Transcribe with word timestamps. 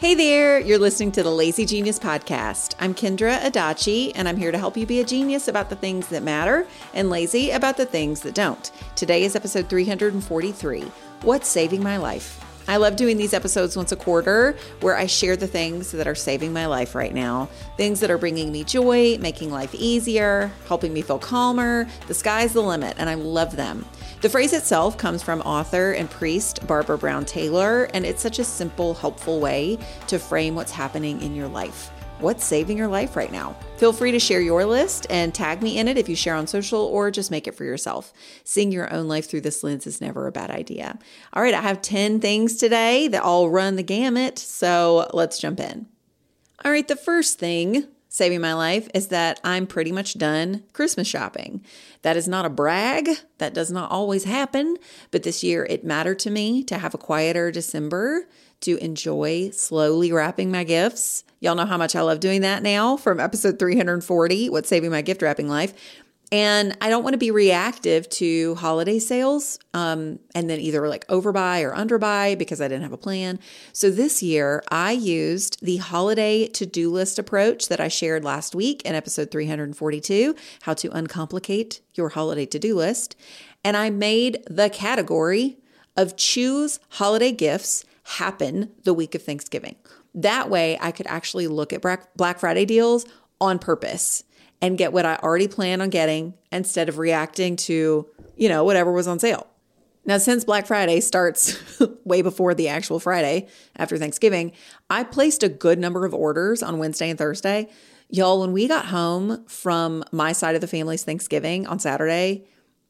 Hey 0.00 0.14
there, 0.14 0.58
you're 0.58 0.78
listening 0.78 1.12
to 1.12 1.22
the 1.22 1.30
Lazy 1.30 1.66
Genius 1.66 1.98
Podcast. 1.98 2.74
I'm 2.80 2.94
Kendra 2.94 3.38
Adachi, 3.40 4.12
and 4.14 4.26
I'm 4.26 4.38
here 4.38 4.50
to 4.50 4.56
help 4.56 4.74
you 4.78 4.86
be 4.86 5.00
a 5.00 5.04
genius 5.04 5.46
about 5.46 5.68
the 5.68 5.76
things 5.76 6.08
that 6.08 6.22
matter 6.22 6.66
and 6.94 7.10
lazy 7.10 7.50
about 7.50 7.76
the 7.76 7.84
things 7.84 8.22
that 8.22 8.34
don't. 8.34 8.70
Today 8.96 9.24
is 9.24 9.36
episode 9.36 9.68
343 9.68 10.90
What's 11.20 11.48
Saving 11.48 11.82
My 11.82 11.98
Life? 11.98 12.42
I 12.66 12.78
love 12.78 12.96
doing 12.96 13.18
these 13.18 13.34
episodes 13.34 13.76
once 13.76 13.92
a 13.92 13.96
quarter 13.96 14.56
where 14.80 14.96
I 14.96 15.04
share 15.04 15.36
the 15.36 15.46
things 15.46 15.90
that 15.92 16.06
are 16.06 16.14
saving 16.14 16.54
my 16.54 16.64
life 16.64 16.94
right 16.94 17.12
now. 17.12 17.50
Things 17.76 18.00
that 18.00 18.10
are 18.10 18.16
bringing 18.16 18.50
me 18.50 18.64
joy, 18.64 19.18
making 19.18 19.50
life 19.50 19.74
easier, 19.74 20.50
helping 20.66 20.94
me 20.94 21.02
feel 21.02 21.18
calmer. 21.18 21.86
The 22.06 22.14
sky's 22.14 22.54
the 22.54 22.62
limit, 22.62 22.96
and 22.98 23.10
I 23.10 23.14
love 23.14 23.54
them. 23.54 23.84
The 24.20 24.28
phrase 24.28 24.52
itself 24.52 24.98
comes 24.98 25.22
from 25.22 25.40
author 25.40 25.92
and 25.92 26.10
priest 26.10 26.66
Barbara 26.66 26.98
Brown 26.98 27.24
Taylor, 27.24 27.84
and 27.94 28.04
it's 28.04 28.20
such 28.20 28.38
a 28.38 28.44
simple, 28.44 28.92
helpful 28.92 29.40
way 29.40 29.78
to 30.08 30.18
frame 30.18 30.54
what's 30.54 30.72
happening 30.72 31.22
in 31.22 31.34
your 31.34 31.48
life. 31.48 31.90
What's 32.18 32.44
saving 32.44 32.76
your 32.76 32.86
life 32.86 33.16
right 33.16 33.32
now? 33.32 33.56
Feel 33.78 33.94
free 33.94 34.12
to 34.12 34.18
share 34.18 34.42
your 34.42 34.66
list 34.66 35.06
and 35.08 35.32
tag 35.32 35.62
me 35.62 35.78
in 35.78 35.88
it 35.88 35.96
if 35.96 36.06
you 36.06 36.16
share 36.16 36.34
on 36.34 36.46
social 36.46 36.80
or 36.82 37.10
just 37.10 37.30
make 37.30 37.46
it 37.46 37.54
for 37.54 37.64
yourself. 37.64 38.12
Seeing 38.44 38.70
your 38.70 38.92
own 38.92 39.08
life 39.08 39.26
through 39.26 39.40
this 39.40 39.64
lens 39.64 39.86
is 39.86 40.02
never 40.02 40.26
a 40.26 40.32
bad 40.32 40.50
idea. 40.50 40.98
All 41.32 41.42
right, 41.42 41.54
I 41.54 41.62
have 41.62 41.80
10 41.80 42.20
things 42.20 42.56
today 42.56 43.08
that 43.08 43.22
all 43.22 43.48
run 43.48 43.76
the 43.76 43.82
gamut, 43.82 44.38
so 44.38 45.08
let's 45.14 45.38
jump 45.38 45.60
in. 45.60 45.86
All 46.62 46.70
right, 46.70 46.86
the 46.86 46.94
first 46.94 47.38
thing 47.38 47.86
saving 48.10 48.40
my 48.40 48.52
life 48.52 48.88
is 48.92 49.08
that 49.08 49.40
I'm 49.42 49.66
pretty 49.66 49.92
much 49.92 50.18
done 50.18 50.64
Christmas 50.74 51.06
shopping. 51.06 51.64
That 52.02 52.16
is 52.16 52.28
not 52.28 52.44
a 52.44 52.50
brag. 52.50 53.08
That 53.38 53.54
does 53.54 53.70
not 53.70 53.90
always 53.90 54.24
happen. 54.24 54.76
But 55.12 55.22
this 55.22 55.42
year 55.42 55.64
it 55.70 55.84
mattered 55.84 56.18
to 56.20 56.30
me 56.30 56.62
to 56.64 56.76
have 56.76 56.92
a 56.92 56.98
quieter 56.98 57.50
December, 57.50 58.26
to 58.62 58.76
enjoy 58.78 59.50
slowly 59.50 60.12
wrapping 60.12 60.50
my 60.50 60.64
gifts. 60.64 61.24
Y'all 61.38 61.54
know 61.54 61.64
how 61.64 61.78
much 61.78 61.96
I 61.96 62.02
love 62.02 62.20
doing 62.20 62.42
that 62.42 62.62
now 62.62 62.96
from 62.96 63.20
episode 63.20 63.58
340, 63.58 64.50
What's 64.50 64.68
Saving 64.68 64.90
My 64.90 65.00
Gift 65.00 65.22
Wrapping 65.22 65.48
Life. 65.48 65.72
And 66.32 66.76
I 66.80 66.90
don't 66.90 67.02
want 67.02 67.14
to 67.14 67.18
be 67.18 67.32
reactive 67.32 68.08
to 68.10 68.54
holiday 68.54 69.00
sales 69.00 69.58
um, 69.74 70.20
and 70.32 70.48
then 70.48 70.60
either 70.60 70.88
like 70.88 71.04
overbuy 71.08 71.64
or 71.64 71.74
underbuy 71.74 72.38
because 72.38 72.60
I 72.60 72.68
didn't 72.68 72.82
have 72.82 72.92
a 72.92 72.96
plan. 72.96 73.40
So 73.72 73.90
this 73.90 74.22
year 74.22 74.62
I 74.70 74.92
used 74.92 75.64
the 75.64 75.78
holiday 75.78 76.46
to 76.48 76.66
do 76.66 76.88
list 76.88 77.18
approach 77.18 77.66
that 77.66 77.80
I 77.80 77.88
shared 77.88 78.22
last 78.24 78.54
week 78.54 78.82
in 78.82 78.94
episode 78.94 79.32
342 79.32 80.36
how 80.62 80.74
to 80.74 80.88
uncomplicate 80.90 81.80
your 81.94 82.10
holiday 82.10 82.46
to 82.46 82.58
do 82.60 82.76
list. 82.76 83.16
And 83.64 83.76
I 83.76 83.90
made 83.90 84.44
the 84.48 84.70
category 84.70 85.58
of 85.96 86.16
choose 86.16 86.78
holiday 86.90 87.32
gifts 87.32 87.84
happen 88.04 88.70
the 88.84 88.94
week 88.94 89.16
of 89.16 89.22
Thanksgiving. 89.22 89.74
That 90.14 90.48
way 90.48 90.78
I 90.80 90.92
could 90.92 91.08
actually 91.08 91.48
look 91.48 91.72
at 91.72 91.82
Black 92.16 92.38
Friday 92.38 92.64
deals 92.64 93.04
on 93.40 93.58
purpose 93.58 94.24
and 94.62 94.78
get 94.78 94.92
what 94.92 95.06
I 95.06 95.16
already 95.16 95.48
plan 95.48 95.80
on 95.80 95.90
getting 95.90 96.34
instead 96.52 96.88
of 96.88 96.98
reacting 96.98 97.56
to, 97.56 98.06
you 98.36 98.48
know, 98.48 98.64
whatever 98.64 98.92
was 98.92 99.06
on 99.06 99.18
sale. 99.18 99.46
Now, 100.04 100.18
since 100.18 100.44
Black 100.44 100.66
Friday 100.66 101.00
starts 101.00 101.58
way 102.04 102.22
before 102.22 102.54
the 102.54 102.68
actual 102.68 103.00
Friday 103.00 103.48
after 103.76 103.98
Thanksgiving, 103.98 104.52
I 104.88 105.04
placed 105.04 105.42
a 105.42 105.48
good 105.48 105.78
number 105.78 106.04
of 106.04 106.14
orders 106.14 106.62
on 106.62 106.78
Wednesday 106.78 107.10
and 107.10 107.18
Thursday. 107.18 107.68
Y'all, 108.08 108.40
when 108.40 108.52
we 108.52 108.66
got 108.66 108.86
home 108.86 109.44
from 109.46 110.02
my 110.10 110.32
side 110.32 110.54
of 110.54 110.60
the 110.60 110.66
family's 110.66 111.04
Thanksgiving 111.04 111.66
on 111.66 111.78
Saturday, 111.78 112.46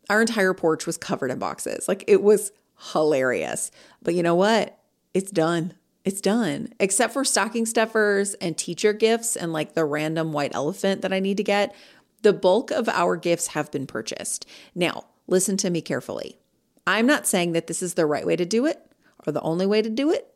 our 0.09 0.20
entire 0.20 0.54
porch 0.54 0.86
was 0.86 0.97
covered 0.97 1.30
in 1.30 1.38
boxes. 1.38 1.88
Like 1.88 2.04
it 2.06 2.22
was 2.22 2.53
hilarious. 2.92 3.70
But 4.03 4.14
you 4.14 4.22
know 4.22 4.34
what? 4.34 4.78
It's 5.12 5.30
done 5.30 5.75
it's 6.04 6.20
done, 6.20 6.72
except 6.80 7.12
for 7.12 7.24
stocking 7.24 7.66
stuffers 7.66 8.34
and 8.34 8.56
teacher 8.56 8.92
gifts 8.92 9.36
and 9.36 9.52
like 9.52 9.74
the 9.74 9.84
random 9.84 10.32
white 10.32 10.54
elephant 10.54 11.02
that 11.02 11.12
I 11.12 11.20
need 11.20 11.36
to 11.36 11.44
get. 11.44 11.74
The 12.22 12.32
bulk 12.32 12.70
of 12.70 12.88
our 12.88 13.16
gifts 13.16 13.48
have 13.48 13.70
been 13.70 13.86
purchased. 13.86 14.46
Now, 14.74 15.04
listen 15.26 15.56
to 15.58 15.70
me 15.70 15.80
carefully. 15.80 16.38
I'm 16.86 17.06
not 17.06 17.26
saying 17.26 17.52
that 17.52 17.66
this 17.66 17.82
is 17.82 17.94
the 17.94 18.06
right 18.06 18.26
way 18.26 18.36
to 18.36 18.46
do 18.46 18.66
it 18.66 18.80
or 19.26 19.32
the 19.32 19.42
only 19.42 19.66
way 19.66 19.82
to 19.82 19.90
do 19.90 20.10
it. 20.10 20.26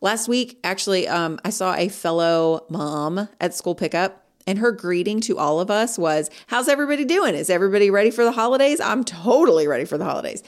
Last 0.00 0.28
week, 0.28 0.60
actually, 0.62 1.08
um, 1.08 1.40
I 1.44 1.50
saw 1.50 1.74
a 1.74 1.88
fellow 1.88 2.64
mom 2.68 3.28
at 3.40 3.54
school 3.54 3.74
pickup, 3.74 4.24
and 4.46 4.60
her 4.60 4.72
greeting 4.72 5.20
to 5.22 5.36
all 5.36 5.60
of 5.60 5.70
us 5.70 5.98
was, 5.98 6.30
How's 6.46 6.68
everybody 6.68 7.04
doing? 7.04 7.34
Is 7.34 7.50
everybody 7.50 7.90
ready 7.90 8.10
for 8.10 8.24
the 8.24 8.32
holidays? 8.32 8.80
I'm 8.80 9.04
totally 9.04 9.66
ready 9.66 9.84
for 9.84 9.98
the 9.98 10.04
holidays. 10.04 10.42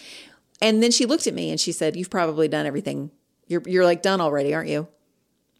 And 0.62 0.82
then 0.82 0.90
she 0.90 1.04
looked 1.04 1.26
at 1.26 1.34
me 1.34 1.50
and 1.50 1.58
she 1.58 1.72
said, 1.72 1.96
You've 1.96 2.10
probably 2.10 2.48
done 2.48 2.64
everything 2.64 3.10
you're 3.50 3.62
you're 3.66 3.84
like 3.84 4.00
done 4.00 4.20
already, 4.20 4.54
aren't 4.54 4.68
you? 4.68 4.88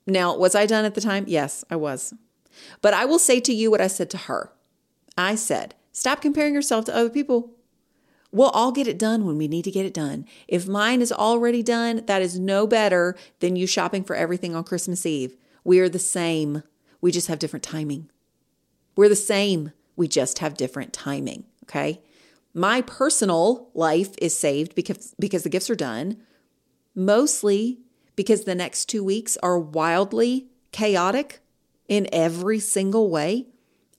Now, 0.07 0.37
was 0.37 0.55
I 0.55 0.65
done 0.65 0.85
at 0.85 0.95
the 0.95 1.01
time? 1.01 1.25
Yes, 1.27 1.65
I 1.69 1.77
was. 1.77 2.15
But 2.81 2.95
I 2.95 3.05
will 3.05 3.19
say 3.19 3.41
to 3.41 3.53
you 3.53 3.71
what 3.71 3.81
I 3.81 3.87
said 3.89 4.09
to 4.11 4.17
her. 4.17 4.53
I 5.19 5.35
said, 5.35 5.75
stop 5.93 6.23
comparing 6.23 6.55
yourself 6.55 6.85
to 6.87 6.95
other 6.97 7.11
people. 7.11 7.53
We'll 8.33 8.51
all 8.51 8.71
get 8.71 8.87
it 8.87 8.99
done 8.99 9.27
when 9.27 9.37
we 9.37 9.49
need 9.49 9.65
to 9.65 9.71
get 9.73 9.87
it 9.87 9.93
done. 9.93 10.25
If 10.47 10.69
mine 10.69 11.03
is 11.03 11.13
already 11.13 11.63
done, 11.63 12.05
that 12.07 12.23
is 12.23 12.39
no 12.39 12.67
better 12.67 13.17
than 13.41 13.57
you 13.57 13.67
shopping 13.67 14.05
for 14.05 14.15
everything 14.15 14.55
on 14.55 14.65
Christmas 14.65 15.05
Eve. 15.05 15.37
We 15.65 15.81
are 15.81 15.89
the 15.89 15.99
same. 15.99 16.63
We 17.01 17.11
just 17.11 17.27
have 17.27 17.41
different 17.41 17.65
timing. 17.65 18.09
We're 18.97 19.09
the 19.09 19.17
same. 19.17 19.73
We 19.97 20.07
just 20.07 20.39
have 20.39 20.57
different 20.57 20.93
timing. 20.93 21.45
Okay. 21.65 22.03
My 22.55 22.83
personal 22.83 23.69
life 23.75 24.15
is 24.19 24.37
saved 24.37 24.75
because, 24.75 25.15
because 25.19 25.43
the 25.43 25.49
gifts 25.49 25.71
are 25.71 25.77
done 25.77 26.19
mostly 26.95 27.81
because 28.17 28.45
the 28.45 28.55
next 28.55 28.87
two 28.87 29.03
weeks 29.03 29.37
are 29.43 29.59
wildly 29.59 30.49
chaotic 30.73 31.41
in 31.89 32.09
every 32.13 32.59
single 32.59 33.11
way. 33.11 33.47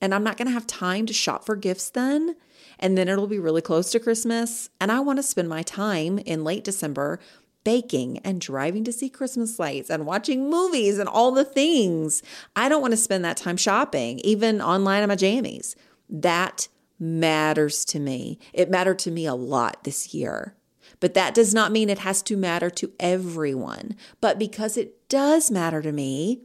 And 0.00 0.14
I'm 0.14 0.24
not 0.24 0.36
going 0.36 0.48
to 0.48 0.54
have 0.54 0.66
time 0.66 1.06
to 1.06 1.12
shop 1.12 1.44
for 1.44 1.54
gifts 1.54 1.90
then. 1.90 2.36
And 2.78 2.98
then 2.98 3.08
it'll 3.08 3.28
be 3.28 3.38
really 3.38 3.62
close 3.62 3.90
to 3.92 4.00
Christmas. 4.00 4.70
And 4.80 4.90
I 4.90 5.00
want 5.00 5.18
to 5.18 5.22
spend 5.22 5.48
my 5.48 5.62
time 5.62 6.18
in 6.18 6.42
late 6.42 6.64
December 6.64 7.20
baking 7.64 8.18
and 8.18 8.40
driving 8.40 8.82
to 8.84 8.92
see 8.92 9.08
Christmas 9.08 9.58
lights 9.58 9.90
and 9.90 10.06
watching 10.06 10.50
movies 10.50 10.98
and 10.98 11.08
all 11.08 11.30
the 11.30 11.44
things. 11.44 12.22
I 12.56 12.68
don't 12.68 12.82
want 12.82 12.92
to 12.92 12.96
spend 12.96 13.24
that 13.24 13.36
time 13.36 13.56
shopping, 13.56 14.18
even 14.20 14.60
online 14.60 15.02
on 15.02 15.08
my 15.08 15.16
jammies. 15.16 15.76
That 16.08 16.68
matters 16.98 17.84
to 17.86 18.00
me. 18.00 18.38
It 18.52 18.70
mattered 18.70 18.98
to 19.00 19.10
me 19.10 19.26
a 19.26 19.34
lot 19.34 19.84
this 19.84 20.12
year. 20.14 20.56
But 21.02 21.14
that 21.14 21.34
does 21.34 21.52
not 21.52 21.72
mean 21.72 21.90
it 21.90 21.98
has 21.98 22.22
to 22.22 22.36
matter 22.36 22.70
to 22.70 22.92
everyone. 23.00 23.96
But 24.20 24.38
because 24.38 24.76
it 24.76 25.08
does 25.08 25.50
matter 25.50 25.82
to 25.82 25.90
me, 25.90 26.42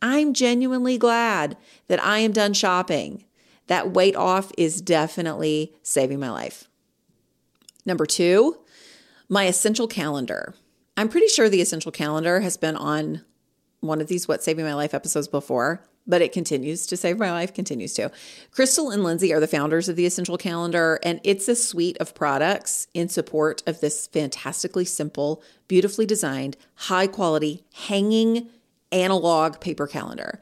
I'm 0.00 0.32
genuinely 0.32 0.96
glad 0.96 1.58
that 1.88 2.02
I 2.02 2.20
am 2.20 2.32
done 2.32 2.54
shopping. 2.54 3.26
That 3.66 3.92
weight 3.92 4.16
off 4.16 4.50
is 4.56 4.80
definitely 4.80 5.74
saving 5.82 6.18
my 6.20 6.30
life. 6.30 6.70
Number 7.84 8.06
two, 8.06 8.56
my 9.28 9.44
essential 9.44 9.86
calendar. 9.86 10.54
I'm 10.96 11.10
pretty 11.10 11.28
sure 11.28 11.50
the 11.50 11.60
essential 11.60 11.92
calendar 11.92 12.40
has 12.40 12.56
been 12.56 12.76
on 12.76 13.26
one 13.80 14.00
of 14.00 14.08
these 14.08 14.26
What 14.26 14.42
Saving 14.42 14.64
My 14.64 14.72
Life 14.72 14.94
episodes 14.94 15.28
before, 15.28 15.84
but 16.08 16.22
it 16.22 16.32
continues 16.32 16.86
to 16.86 16.96
save 16.96 17.18
my 17.18 17.30
life, 17.30 17.52
continues 17.52 17.92
to. 17.94 18.10
Crystal 18.50 18.90
and 18.90 19.04
Lindsay 19.04 19.32
are 19.32 19.40
the 19.40 19.46
founders 19.46 19.88
of 19.88 19.96
the 19.96 20.06
Essential 20.06 20.38
Calendar, 20.38 20.98
and 21.02 21.20
it's 21.22 21.46
a 21.46 21.54
suite 21.54 21.98
of 21.98 22.14
products 22.14 22.88
in 22.94 23.08
support 23.08 23.62
of 23.66 23.80
this 23.80 24.06
fantastically 24.06 24.86
simple, 24.86 25.42
beautifully 25.68 26.06
designed, 26.06 26.56
high 26.74 27.06
quality, 27.06 27.64
hanging 27.74 28.48
analog 28.90 29.60
paper 29.60 29.86
calendar. 29.86 30.40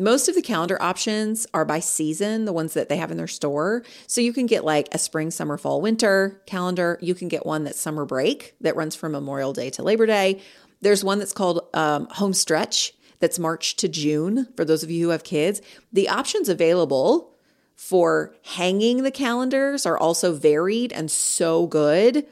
Most 0.00 0.28
of 0.28 0.36
the 0.36 0.42
calendar 0.42 0.80
options 0.80 1.44
are 1.52 1.64
by 1.64 1.80
season, 1.80 2.44
the 2.44 2.52
ones 2.52 2.74
that 2.74 2.88
they 2.88 2.98
have 2.98 3.10
in 3.10 3.16
their 3.16 3.26
store. 3.26 3.82
So 4.06 4.20
you 4.20 4.32
can 4.32 4.46
get 4.46 4.64
like 4.64 4.86
a 4.92 4.98
spring, 4.98 5.32
summer, 5.32 5.58
fall, 5.58 5.80
winter 5.80 6.40
calendar. 6.46 7.00
You 7.02 7.16
can 7.16 7.26
get 7.26 7.44
one 7.44 7.64
that's 7.64 7.80
summer 7.80 8.04
break 8.04 8.54
that 8.60 8.76
runs 8.76 8.94
from 8.94 9.10
Memorial 9.10 9.52
Day 9.52 9.70
to 9.70 9.82
Labor 9.82 10.06
Day. 10.06 10.40
There's 10.80 11.02
one 11.02 11.18
that's 11.18 11.32
called 11.32 11.66
um, 11.74 12.06
Home 12.12 12.32
Stretch 12.32 12.94
that's 13.18 13.38
March 13.38 13.76
to 13.76 13.88
June 13.88 14.48
for 14.56 14.64
those 14.64 14.82
of 14.82 14.90
you 14.90 15.04
who 15.04 15.10
have 15.10 15.24
kids. 15.24 15.60
The 15.92 16.08
options 16.08 16.48
available 16.48 17.34
for 17.74 18.34
hanging 18.44 19.02
the 19.02 19.10
calendars 19.10 19.86
are 19.86 19.96
also 19.96 20.34
varied 20.34 20.92
and 20.92 21.10
so 21.10 21.66
good. 21.66 22.26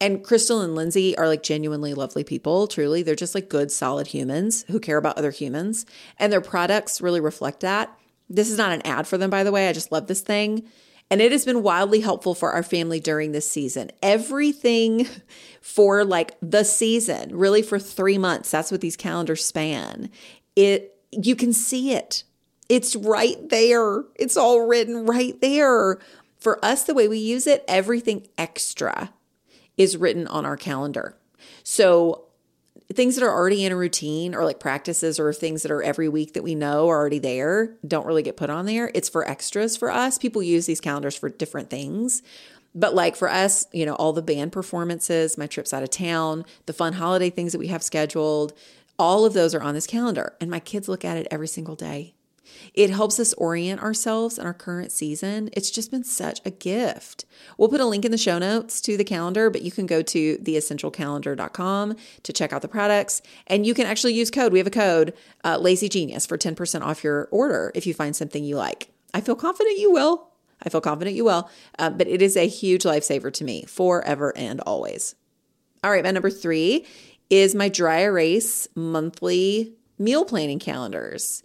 And 0.00 0.22
Crystal 0.22 0.60
and 0.60 0.74
Lindsay 0.74 1.16
are 1.16 1.26
like 1.26 1.42
genuinely 1.42 1.94
lovely 1.94 2.22
people, 2.22 2.68
truly. 2.68 3.02
They're 3.02 3.14
just 3.14 3.34
like 3.34 3.48
good, 3.48 3.72
solid 3.72 4.08
humans 4.08 4.64
who 4.68 4.78
care 4.78 4.98
about 4.98 5.18
other 5.18 5.30
humans. 5.30 5.86
And 6.18 6.32
their 6.32 6.40
products 6.40 7.00
really 7.00 7.20
reflect 7.20 7.60
that. 7.60 7.96
This 8.28 8.50
is 8.50 8.58
not 8.58 8.72
an 8.72 8.82
ad 8.82 9.06
for 9.06 9.18
them, 9.18 9.30
by 9.30 9.42
the 9.42 9.50
way. 9.50 9.68
I 9.68 9.72
just 9.72 9.90
love 9.90 10.06
this 10.06 10.20
thing. 10.20 10.68
And 11.10 11.22
it 11.22 11.32
has 11.32 11.44
been 11.44 11.62
wildly 11.62 12.00
helpful 12.00 12.34
for 12.34 12.52
our 12.52 12.62
family 12.62 13.00
during 13.00 13.32
this 13.32 13.50
season. 13.50 13.90
Everything 14.02 15.06
for 15.60 16.04
like 16.04 16.36
the 16.42 16.64
season, 16.64 17.36
really 17.36 17.62
for 17.62 17.78
three 17.78 18.18
months. 18.18 18.50
That's 18.50 18.70
what 18.70 18.80
these 18.80 18.96
calendars 18.96 19.44
span. 19.44 20.10
It 20.54 20.94
you 21.10 21.34
can 21.34 21.52
see 21.52 21.92
it. 21.92 22.24
It's 22.68 22.94
right 22.94 23.48
there. 23.48 24.04
It's 24.16 24.36
all 24.36 24.66
written 24.66 25.06
right 25.06 25.40
there. 25.40 25.98
For 26.38 26.62
us, 26.64 26.84
the 26.84 26.94
way 26.94 27.08
we 27.08 27.18
use 27.18 27.46
it, 27.46 27.64
everything 27.66 28.28
extra 28.36 29.12
is 29.76 29.96
written 29.96 30.26
on 30.26 30.44
our 30.44 30.56
calendar. 30.56 31.16
So 31.62 32.27
things 32.92 33.16
that 33.16 33.24
are 33.24 33.32
already 33.32 33.64
in 33.64 33.72
a 33.72 33.76
routine 33.76 34.34
or 34.34 34.44
like 34.44 34.60
practices 34.60 35.20
or 35.20 35.32
things 35.32 35.62
that 35.62 35.70
are 35.70 35.82
every 35.82 36.08
week 36.08 36.34
that 36.34 36.42
we 36.42 36.54
know 36.54 36.88
are 36.88 36.96
already 36.96 37.18
there 37.18 37.76
don't 37.86 38.06
really 38.06 38.22
get 38.22 38.36
put 38.36 38.50
on 38.50 38.66
there. 38.66 38.90
It's 38.94 39.08
for 39.08 39.28
extras 39.28 39.76
for 39.76 39.90
us. 39.90 40.18
People 40.18 40.42
use 40.42 40.66
these 40.66 40.80
calendars 40.80 41.16
for 41.16 41.28
different 41.28 41.70
things. 41.70 42.22
But 42.74 42.94
like 42.94 43.16
for 43.16 43.28
us, 43.28 43.66
you 43.72 43.84
know, 43.86 43.94
all 43.94 44.12
the 44.12 44.22
band 44.22 44.52
performances, 44.52 45.38
my 45.38 45.46
trips 45.46 45.72
out 45.72 45.82
of 45.82 45.90
town, 45.90 46.44
the 46.66 46.72
fun 46.72 46.94
holiday 46.94 47.30
things 47.30 47.52
that 47.52 47.58
we 47.58 47.68
have 47.68 47.82
scheduled, 47.82 48.52
all 48.98 49.24
of 49.24 49.32
those 49.32 49.54
are 49.54 49.62
on 49.62 49.74
this 49.74 49.86
calendar. 49.86 50.34
And 50.40 50.50
my 50.50 50.60
kids 50.60 50.88
look 50.88 51.04
at 51.04 51.16
it 51.16 51.28
every 51.30 51.48
single 51.48 51.76
day. 51.76 52.14
It 52.74 52.90
helps 52.90 53.18
us 53.18 53.32
orient 53.34 53.82
ourselves 53.82 54.38
in 54.38 54.46
our 54.46 54.54
current 54.54 54.92
season. 54.92 55.50
It's 55.52 55.70
just 55.70 55.90
been 55.90 56.04
such 56.04 56.40
a 56.44 56.50
gift. 56.50 57.24
We'll 57.56 57.68
put 57.68 57.80
a 57.80 57.86
link 57.86 58.04
in 58.04 58.10
the 58.10 58.18
show 58.18 58.38
notes 58.38 58.80
to 58.82 58.96
the 58.96 59.04
calendar, 59.04 59.50
but 59.50 59.62
you 59.62 59.70
can 59.70 59.86
go 59.86 60.02
to 60.02 60.38
theessentialcalendar.com 60.38 61.96
to 62.22 62.32
check 62.32 62.52
out 62.52 62.62
the 62.62 62.68
products. 62.68 63.22
And 63.46 63.66
you 63.66 63.74
can 63.74 63.86
actually 63.86 64.14
use 64.14 64.30
code. 64.30 64.52
We 64.52 64.58
have 64.58 64.66
a 64.66 64.70
code, 64.70 65.14
uh, 65.44 65.58
Lazy 65.58 65.88
Genius, 65.88 66.26
for 66.26 66.38
10% 66.38 66.82
off 66.82 67.04
your 67.04 67.28
order 67.30 67.72
if 67.74 67.86
you 67.86 67.94
find 67.94 68.14
something 68.14 68.44
you 68.44 68.56
like. 68.56 68.90
I 69.14 69.20
feel 69.20 69.36
confident 69.36 69.78
you 69.78 69.90
will. 69.90 70.28
I 70.62 70.68
feel 70.68 70.80
confident 70.80 71.16
you 71.16 71.24
will. 71.24 71.48
Uh, 71.78 71.90
but 71.90 72.08
it 72.08 72.22
is 72.22 72.36
a 72.36 72.48
huge 72.48 72.82
lifesaver 72.84 73.32
to 73.32 73.44
me 73.44 73.64
forever 73.64 74.36
and 74.36 74.60
always. 74.62 75.14
All 75.84 75.90
right, 75.90 76.02
my 76.02 76.10
number 76.10 76.30
three 76.30 76.86
is 77.30 77.54
my 77.54 77.68
dry 77.68 78.00
erase 78.00 78.66
monthly 78.74 79.74
meal 79.98 80.24
planning 80.24 80.58
calendars. 80.58 81.42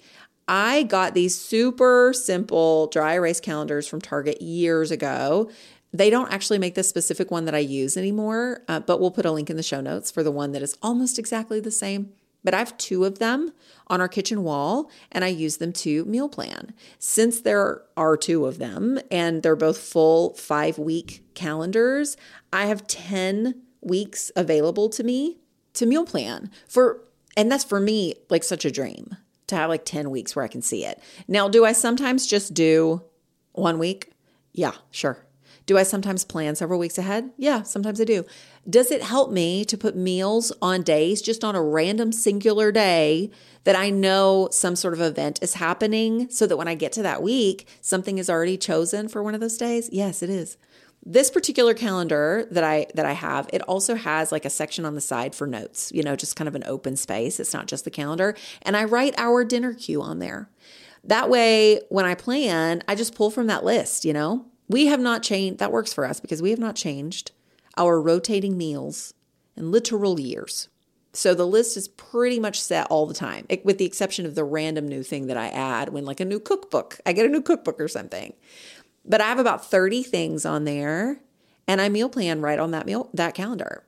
I 0.55 0.83
got 0.83 1.15
these 1.15 1.35
super 1.35 2.13
simple 2.13 2.85
dry 2.85 3.15
erase 3.15 3.39
calendars 3.39 3.87
from 3.87 4.01
Target 4.01 4.39
years 4.39 4.91
ago. 4.91 5.49
They 5.91 6.11
don't 6.11 6.31
actually 6.31 6.59
make 6.59 6.75
the 6.75 6.83
specific 6.83 7.31
one 7.31 7.45
that 7.45 7.55
I 7.55 7.59
use 7.59 7.97
anymore, 7.97 8.61
uh, 8.67 8.79
but 8.79 9.01
we'll 9.01 9.09
put 9.09 9.25
a 9.25 9.31
link 9.31 9.49
in 9.49 9.57
the 9.57 9.63
show 9.63 9.81
notes 9.81 10.11
for 10.11 10.21
the 10.21 10.29
one 10.29 10.51
that 10.51 10.61
is 10.61 10.77
almost 10.83 11.17
exactly 11.17 11.59
the 11.59 11.71
same. 11.71 12.11
But 12.43 12.53
I 12.53 12.59
have 12.59 12.77
two 12.77 13.03
of 13.03 13.17
them 13.17 13.51
on 13.87 13.99
our 13.99 14.07
kitchen 14.07 14.43
wall 14.43 14.91
and 15.11 15.23
I 15.23 15.29
use 15.29 15.57
them 15.57 15.73
to 15.73 16.05
meal 16.05 16.29
plan. 16.29 16.75
Since 16.99 17.41
there 17.41 17.81
are 17.97 18.15
two 18.15 18.45
of 18.45 18.59
them 18.59 18.99
and 19.09 19.41
they're 19.41 19.55
both 19.55 19.79
full 19.79 20.35
five 20.35 20.77
week 20.77 21.23
calendars, 21.33 22.15
I 22.51 22.67
have 22.67 22.85
10 22.85 23.59
weeks 23.81 24.31
available 24.35 24.87
to 24.89 25.03
me 25.03 25.39
to 25.73 25.87
meal 25.87 26.05
plan 26.05 26.51
for, 26.67 27.01
and 27.35 27.51
that's 27.51 27.63
for 27.63 27.79
me 27.79 28.13
like 28.29 28.43
such 28.43 28.65
a 28.65 28.71
dream 28.71 29.17
to 29.47 29.55
have 29.55 29.69
like 29.69 29.85
10 29.85 30.09
weeks 30.09 30.35
where 30.35 30.45
I 30.45 30.47
can 30.47 30.61
see 30.61 30.85
it. 30.85 30.99
Now, 31.27 31.47
do 31.47 31.65
I 31.65 31.71
sometimes 31.71 32.27
just 32.27 32.53
do 32.53 33.01
one 33.51 33.79
week? 33.79 34.11
Yeah, 34.53 34.73
sure. 34.91 35.25
Do 35.65 35.77
I 35.77 35.83
sometimes 35.83 36.25
plan 36.25 36.55
several 36.55 36.79
weeks 36.79 36.97
ahead? 36.97 37.31
Yeah, 37.37 37.63
sometimes 37.63 38.01
I 38.01 38.03
do. 38.03 38.25
Does 38.69 38.91
it 38.91 39.01
help 39.01 39.31
me 39.31 39.63
to 39.65 39.77
put 39.77 39.95
meals 39.95 40.51
on 40.61 40.83
days, 40.83 41.21
just 41.21 41.43
on 41.43 41.55
a 41.55 41.63
random 41.63 42.11
singular 42.11 42.71
day 42.71 43.31
that 43.63 43.75
I 43.75 43.89
know 43.89 44.49
some 44.51 44.75
sort 44.75 44.93
of 44.93 45.01
event 45.01 45.39
is 45.41 45.55
happening 45.55 46.29
so 46.29 46.45
that 46.47 46.57
when 46.57 46.67
I 46.67 46.75
get 46.75 46.91
to 46.93 47.03
that 47.03 47.23
week, 47.23 47.67
something 47.79 48.17
is 48.17 48.29
already 48.29 48.57
chosen 48.57 49.07
for 49.07 49.23
one 49.23 49.35
of 49.35 49.41
those 49.41 49.57
days? 49.57 49.89
Yes, 49.91 50.21
it 50.21 50.29
is. 50.29 50.57
This 51.05 51.29
particular 51.29 51.73
calendar 51.73 52.47
that 52.51 52.63
I 52.63 52.87
that 52.95 53.05
I 53.05 53.11
have, 53.11 53.49
it 53.51 53.61
also 53.63 53.95
has 53.95 54.31
like 54.31 54.45
a 54.45 54.49
section 54.49 54.85
on 54.85 54.95
the 54.95 55.01
side 55.01 55.35
for 55.35 55.45
notes, 55.45 55.91
you 55.93 56.01
know, 56.01 56.15
just 56.15 56.37
kind 56.37 56.47
of 56.47 56.55
an 56.55 56.63
open 56.65 56.95
space. 56.95 57.41
It's 57.41 57.53
not 57.53 57.67
just 57.67 57.83
the 57.83 57.91
calendar, 57.91 58.35
and 58.61 58.77
I 58.77 58.85
write 58.85 59.13
our 59.17 59.43
dinner 59.43 59.73
queue 59.73 60.01
on 60.01 60.19
there. 60.19 60.49
That 61.03 61.29
way, 61.29 61.81
when 61.89 62.05
I 62.05 62.15
plan, 62.15 62.83
I 62.87 62.95
just 62.95 63.15
pull 63.15 63.29
from 63.29 63.47
that 63.47 63.65
list, 63.65 64.05
you 64.05 64.13
know? 64.13 64.45
We 64.69 64.85
have 64.85 65.01
not 65.01 65.23
changed 65.23 65.59
that 65.59 65.73
works 65.73 65.91
for 65.91 66.05
us 66.05 66.21
because 66.21 66.41
we 66.41 66.51
have 66.51 66.59
not 66.59 66.77
changed 66.77 67.31
our 67.77 68.01
rotating 68.01 68.57
meals 68.57 69.13
in 69.57 69.71
literal 69.71 70.19
years. 70.19 70.69
So 71.11 71.33
the 71.35 71.45
list 71.45 71.75
is 71.75 71.89
pretty 71.89 72.39
much 72.39 72.61
set 72.61 72.87
all 72.87 73.05
the 73.05 73.13
time, 73.13 73.45
with 73.63 73.77
the 73.77 73.85
exception 73.85 74.25
of 74.25 74.35
the 74.35 74.43
random 74.45 74.87
new 74.87 75.03
thing 75.03 75.27
that 75.27 75.37
I 75.37 75.49
add 75.49 75.89
when 75.89 76.05
like 76.05 76.21
a 76.21 76.25
new 76.25 76.39
cookbook, 76.39 76.99
I 77.05 77.13
get 77.13 77.25
a 77.25 77.29
new 77.29 77.41
cookbook 77.41 77.79
or 77.79 77.87
something. 77.87 78.33
But 79.05 79.21
I 79.21 79.25
have 79.25 79.39
about 79.39 79.65
30 79.65 80.03
things 80.03 80.45
on 80.45 80.63
there 80.63 81.19
and 81.67 81.81
I 81.81 81.89
meal 81.89 82.09
plan 82.09 82.41
right 82.41 82.59
on 82.59 82.71
that 82.71 82.85
meal 82.85 83.09
that 83.13 83.35
calendar. 83.35 83.83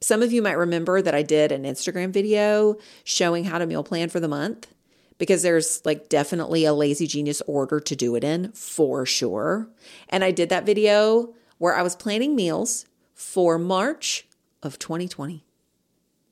Some 0.00 0.22
of 0.22 0.32
you 0.32 0.42
might 0.42 0.52
remember 0.52 1.02
that 1.02 1.14
I 1.14 1.22
did 1.22 1.50
an 1.50 1.64
Instagram 1.64 2.10
video 2.10 2.76
showing 3.02 3.44
how 3.44 3.58
to 3.58 3.66
meal 3.66 3.82
plan 3.82 4.08
for 4.08 4.20
the 4.20 4.28
month 4.28 4.68
because 5.18 5.42
there's 5.42 5.84
like 5.84 6.08
definitely 6.08 6.64
a 6.64 6.72
lazy 6.72 7.06
genius 7.06 7.42
order 7.46 7.80
to 7.80 7.96
do 7.96 8.14
it 8.14 8.22
in 8.22 8.52
for 8.52 9.04
sure. 9.04 9.68
And 10.08 10.22
I 10.22 10.30
did 10.30 10.48
that 10.50 10.66
video 10.66 11.34
where 11.58 11.74
I 11.74 11.82
was 11.82 11.96
planning 11.96 12.36
meals 12.36 12.86
for 13.14 13.58
March 13.58 14.26
of 14.62 14.78
2020. 14.78 15.44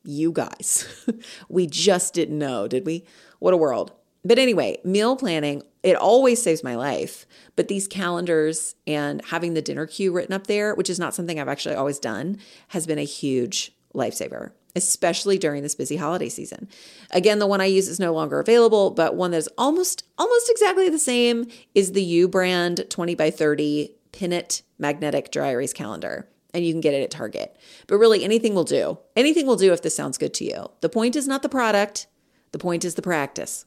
You 0.05 0.31
guys, 0.31 1.05
we 1.49 1.67
just 1.67 2.15
didn't 2.15 2.39
know, 2.39 2.69
did 2.69 2.87
we? 2.87 3.05
What 3.41 3.55
a 3.55 3.57
world. 3.57 3.93
But 4.27 4.41
anyway, 4.41 4.79
meal 4.83 5.15
planning, 5.15 5.63
it 5.85 5.95
always 5.95 6.43
saves 6.43 6.65
my 6.65 6.75
life. 6.75 7.27
But 7.55 7.69
these 7.69 7.87
calendars 7.87 8.75
and 8.85 9.25
having 9.27 9.55
the 9.55 9.63
dinner 9.63 9.87
queue 9.87 10.13
written 10.13 10.35
up 10.35 10.49
there, 10.49 10.75
which 10.75 10.91
is 10.91 10.99
not 10.99 11.15
something 11.15 11.39
I've 11.39 11.49
actually 11.49 11.77
always 11.77 12.01
done, 12.01 12.39
has 12.69 12.89
been 12.89 12.99
a 12.99 13.05
huge 13.05 13.73
lifesaver, 13.95 14.51
especially 14.75 15.39
during 15.39 15.63
this 15.63 15.77
busy 15.77 15.97
holiday 15.97 16.29
season. 16.29 16.69
Again, 17.13 17.39
the 17.39 17.47
one 17.47 17.61
I 17.61 17.67
use 17.67 17.87
is 17.87 18.01
no 18.01 18.13
longer 18.13 18.41
available, 18.41 18.91
but 18.91 19.15
one 19.15 19.31
that 19.31 19.37
is 19.37 19.49
almost 19.57 20.03
almost 20.19 20.51
exactly 20.51 20.89
the 20.89 20.99
same 20.99 21.47
is 21.77 21.93
the 21.93 22.03
U 22.03 22.27
brand 22.27 22.85
20 22.91 23.15
by 23.15 23.31
30 23.31 23.93
pin 24.11 24.33
it 24.33 24.63
magnetic 24.77 25.31
dry 25.31 25.51
erase 25.51 25.73
calendar 25.73 26.29
and 26.53 26.65
you 26.65 26.73
can 26.73 26.81
get 26.81 26.95
it 26.95 27.03
at 27.03 27.11
Target. 27.13 27.57
But 27.87 27.99
really, 27.99 28.25
anything 28.25 28.55
will 28.55 28.65
do. 28.65 28.99
Anything 29.15 29.47
will 29.47 29.57
do 29.57 29.73
if 29.73 29.83
this 29.83 29.95
sounds 29.95 30.19
good 30.19 30.35
to 30.35 30.45
you. 30.45 30.71
The 30.81 30.89
point 30.89 31.15
is 31.15 31.29
not 31.29 31.43
the 31.43 31.49
product, 31.49 32.07
the 32.51 32.59
point 32.59 32.85
is 32.85 32.97
the 32.97 33.03
practice. 33.03 33.67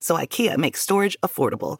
so 0.00 0.14
IKEA 0.16 0.56
makes 0.56 0.80
storage 0.80 1.16
affordable. 1.22 1.78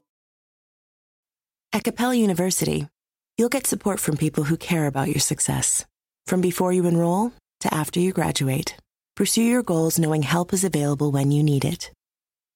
At 1.73 1.85
Capella 1.85 2.15
University, 2.15 2.89
you'll 3.37 3.49
get 3.49 3.67
support 3.67 4.01
from 4.01 4.17
people 4.17 4.45
who 4.45 4.57
care 4.57 4.87
about 4.87 5.09
your 5.09 5.21
success. 5.21 5.85
From 6.27 6.41
before 6.41 6.73
you 6.73 6.87
enroll 6.87 7.33
to 7.61 7.75
after 7.75 8.01
you 8.01 8.13
graduate, 8.13 8.77
pursue 9.15 9.43
your 9.43 9.63
goals 9.63 9.99
knowing 9.99 10.23
help 10.23 10.53
is 10.53 10.65
available 10.65 11.11
when 11.11 11.31
you 11.31 11.43
need 11.43 11.65
it. 11.65 11.91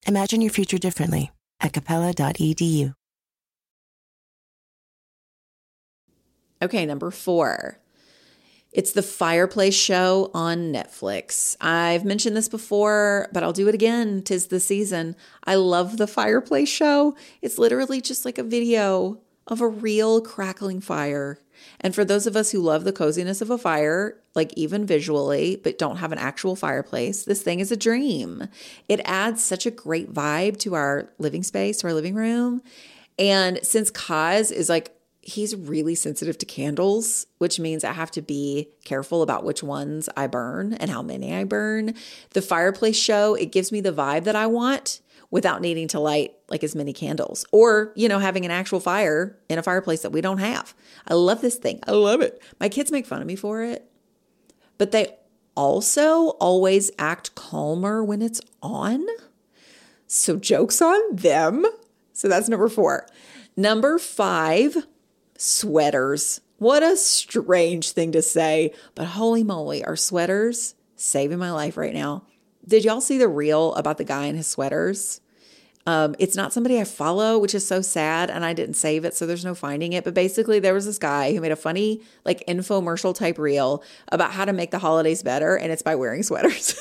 Imagine 0.06 0.40
your 0.40 0.52
future 0.52 0.78
differently 0.78 1.30
at 1.60 1.72
capella.edu. 1.72 2.94
Okay, 6.62 6.84
number 6.84 7.10
four. 7.10 7.79
It's 8.72 8.92
the 8.92 9.02
Fireplace 9.02 9.74
Show 9.74 10.30
on 10.32 10.72
Netflix. 10.72 11.56
I've 11.60 12.04
mentioned 12.04 12.36
this 12.36 12.48
before, 12.48 13.28
but 13.32 13.42
I'll 13.42 13.52
do 13.52 13.66
it 13.66 13.74
again. 13.74 14.22
Tis 14.22 14.46
the 14.46 14.60
season. 14.60 15.16
I 15.42 15.56
love 15.56 15.96
the 15.96 16.06
Fireplace 16.06 16.68
Show. 16.68 17.16
It's 17.42 17.58
literally 17.58 18.00
just 18.00 18.24
like 18.24 18.38
a 18.38 18.44
video 18.44 19.20
of 19.48 19.60
a 19.60 19.66
real 19.66 20.20
crackling 20.20 20.80
fire. 20.80 21.40
And 21.80 21.94
for 21.94 22.04
those 22.04 22.28
of 22.28 22.36
us 22.36 22.52
who 22.52 22.60
love 22.60 22.84
the 22.84 22.92
coziness 22.92 23.40
of 23.40 23.50
a 23.50 23.58
fire, 23.58 24.16
like 24.36 24.52
even 24.54 24.86
visually, 24.86 25.56
but 25.56 25.76
don't 25.76 25.96
have 25.96 26.12
an 26.12 26.18
actual 26.18 26.54
fireplace, 26.54 27.24
this 27.24 27.42
thing 27.42 27.58
is 27.58 27.72
a 27.72 27.76
dream. 27.76 28.48
It 28.88 29.00
adds 29.04 29.42
such 29.42 29.66
a 29.66 29.70
great 29.70 30.14
vibe 30.14 30.58
to 30.58 30.74
our 30.74 31.12
living 31.18 31.42
space, 31.42 31.78
to 31.78 31.88
our 31.88 31.92
living 31.92 32.14
room. 32.14 32.62
And 33.18 33.58
since 33.62 33.90
Kaz 33.90 34.52
is 34.52 34.68
like 34.68 34.96
he's 35.22 35.54
really 35.54 35.94
sensitive 35.94 36.38
to 36.38 36.46
candles, 36.46 37.26
which 37.38 37.60
means 37.60 37.84
I 37.84 37.92
have 37.92 38.10
to 38.12 38.22
be 38.22 38.70
careful 38.84 39.22
about 39.22 39.44
which 39.44 39.62
ones 39.62 40.08
I 40.16 40.26
burn 40.26 40.74
and 40.74 40.90
how 40.90 41.02
many 41.02 41.34
I 41.34 41.44
burn. 41.44 41.94
The 42.30 42.42
fireplace 42.42 42.96
show, 42.96 43.34
it 43.34 43.52
gives 43.52 43.70
me 43.70 43.80
the 43.80 43.92
vibe 43.92 44.24
that 44.24 44.36
I 44.36 44.46
want 44.46 45.00
without 45.30 45.60
needing 45.60 45.86
to 45.88 46.00
light 46.00 46.34
like 46.48 46.64
as 46.64 46.74
many 46.74 46.92
candles 46.92 47.44
or, 47.52 47.92
you 47.94 48.08
know, 48.08 48.18
having 48.18 48.44
an 48.44 48.50
actual 48.50 48.80
fire 48.80 49.38
in 49.48 49.58
a 49.58 49.62
fireplace 49.62 50.02
that 50.02 50.10
we 50.10 50.20
don't 50.20 50.38
have. 50.38 50.74
I 51.06 51.14
love 51.14 51.40
this 51.40 51.56
thing. 51.56 51.80
I 51.86 51.92
love 51.92 52.20
it. 52.20 52.42
My 52.58 52.68
kids 52.68 52.90
make 52.90 53.06
fun 53.06 53.20
of 53.20 53.26
me 53.26 53.36
for 53.36 53.62
it, 53.62 53.88
but 54.78 54.90
they 54.90 55.14
also 55.54 56.30
always 56.40 56.90
act 56.98 57.34
calmer 57.34 58.02
when 58.02 58.22
it's 58.22 58.40
on. 58.62 59.04
So, 60.06 60.36
jokes 60.36 60.82
on 60.82 61.14
them. 61.14 61.64
So, 62.12 62.26
that's 62.26 62.48
number 62.48 62.68
four. 62.68 63.06
Number 63.56 63.98
five, 63.98 64.76
sweaters. 65.40 66.40
What 66.58 66.82
a 66.82 66.96
strange 66.96 67.92
thing 67.92 68.12
to 68.12 68.22
say, 68.22 68.74
but 68.94 69.06
holy 69.06 69.42
moly, 69.42 69.82
are 69.84 69.96
sweaters 69.96 70.74
saving 70.96 71.38
my 71.38 71.50
life 71.50 71.76
right 71.76 71.94
now. 71.94 72.24
Did 72.66 72.84
y'all 72.84 73.00
see 73.00 73.16
the 73.16 73.28
reel 73.28 73.74
about 73.74 73.96
the 73.96 74.04
guy 74.04 74.26
in 74.26 74.36
his 74.36 74.46
sweaters? 74.46 75.22
Um, 75.86 76.14
it's 76.18 76.36
not 76.36 76.52
somebody 76.52 76.78
I 76.78 76.84
follow, 76.84 77.38
which 77.38 77.54
is 77.54 77.66
so 77.66 77.80
sad, 77.80 78.30
and 78.30 78.44
I 78.44 78.52
didn't 78.52 78.74
save 78.74 79.06
it, 79.06 79.14
so 79.14 79.26
there's 79.26 79.44
no 79.44 79.54
finding 79.54 79.94
it. 79.94 80.04
But 80.04 80.12
basically, 80.12 80.58
there 80.58 80.74
was 80.74 80.84
this 80.84 80.98
guy 80.98 81.32
who 81.32 81.40
made 81.40 81.52
a 81.52 81.56
funny, 81.56 82.02
like, 82.26 82.44
infomercial 82.46 83.14
type 83.14 83.38
reel 83.38 83.82
about 84.12 84.32
how 84.32 84.44
to 84.44 84.52
make 84.52 84.72
the 84.72 84.78
holidays 84.78 85.22
better, 85.22 85.56
and 85.56 85.72
it's 85.72 85.82
by 85.82 85.94
wearing 85.94 86.22
sweaters. 86.22 86.74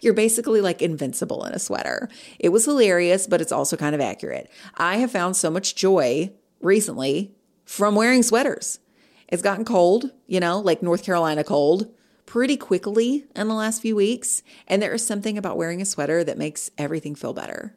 You're 0.00 0.14
basically 0.14 0.60
like 0.60 0.80
invincible 0.80 1.44
in 1.44 1.52
a 1.52 1.58
sweater. 1.58 2.08
It 2.38 2.48
was 2.50 2.64
hilarious, 2.64 3.26
but 3.26 3.40
it's 3.40 3.52
also 3.52 3.76
kind 3.76 3.94
of 3.94 4.00
accurate. 4.00 4.50
I 4.76 4.96
have 4.96 5.10
found 5.10 5.36
so 5.36 5.50
much 5.50 5.74
joy 5.74 6.32
recently 6.60 7.34
from 7.72 7.94
wearing 7.94 8.22
sweaters. 8.22 8.80
It's 9.28 9.40
gotten 9.40 9.64
cold, 9.64 10.10
you 10.26 10.40
know, 10.40 10.60
like 10.60 10.82
North 10.82 11.02
Carolina 11.02 11.42
cold, 11.42 11.90
pretty 12.26 12.58
quickly 12.58 13.24
in 13.34 13.48
the 13.48 13.54
last 13.54 13.80
few 13.80 13.96
weeks. 13.96 14.42
And 14.68 14.82
there 14.82 14.92
is 14.92 15.06
something 15.06 15.38
about 15.38 15.56
wearing 15.56 15.80
a 15.80 15.86
sweater 15.86 16.22
that 16.22 16.36
makes 16.36 16.70
everything 16.76 17.14
feel 17.14 17.32
better. 17.32 17.74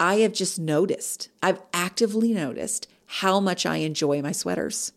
I 0.00 0.16
have 0.16 0.32
just 0.32 0.58
noticed, 0.58 1.28
I've 1.40 1.62
actively 1.72 2.32
noticed 2.32 2.88
how 3.06 3.38
much 3.38 3.64
I 3.64 3.76
enjoy 3.76 4.20
my 4.22 4.32
sweaters. 4.32 4.90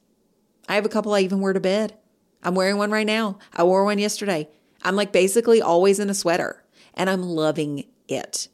I 0.67 0.73
have 0.73 0.85
a 0.85 0.89
couple 0.89 1.13
I 1.13 1.19
even 1.19 1.39
wear 1.39 1.53
to 1.53 1.59
bed. 1.59 1.95
I'm 2.41 2.55
wearing 2.55 2.77
one 2.77 2.89
right 2.89 3.05
now. 3.05 3.37
I 3.53 3.61
wore 3.61 3.85
one 3.85 3.99
yesterday. 3.99 4.49
I'm 4.81 4.95
like 4.95 5.11
basically 5.11 5.61
always 5.61 5.99
in 5.99 6.09
a 6.09 6.15
sweater 6.15 6.63
and 6.95 7.11
I'm 7.11 7.21
loving 7.21 7.85
it. 8.07 8.47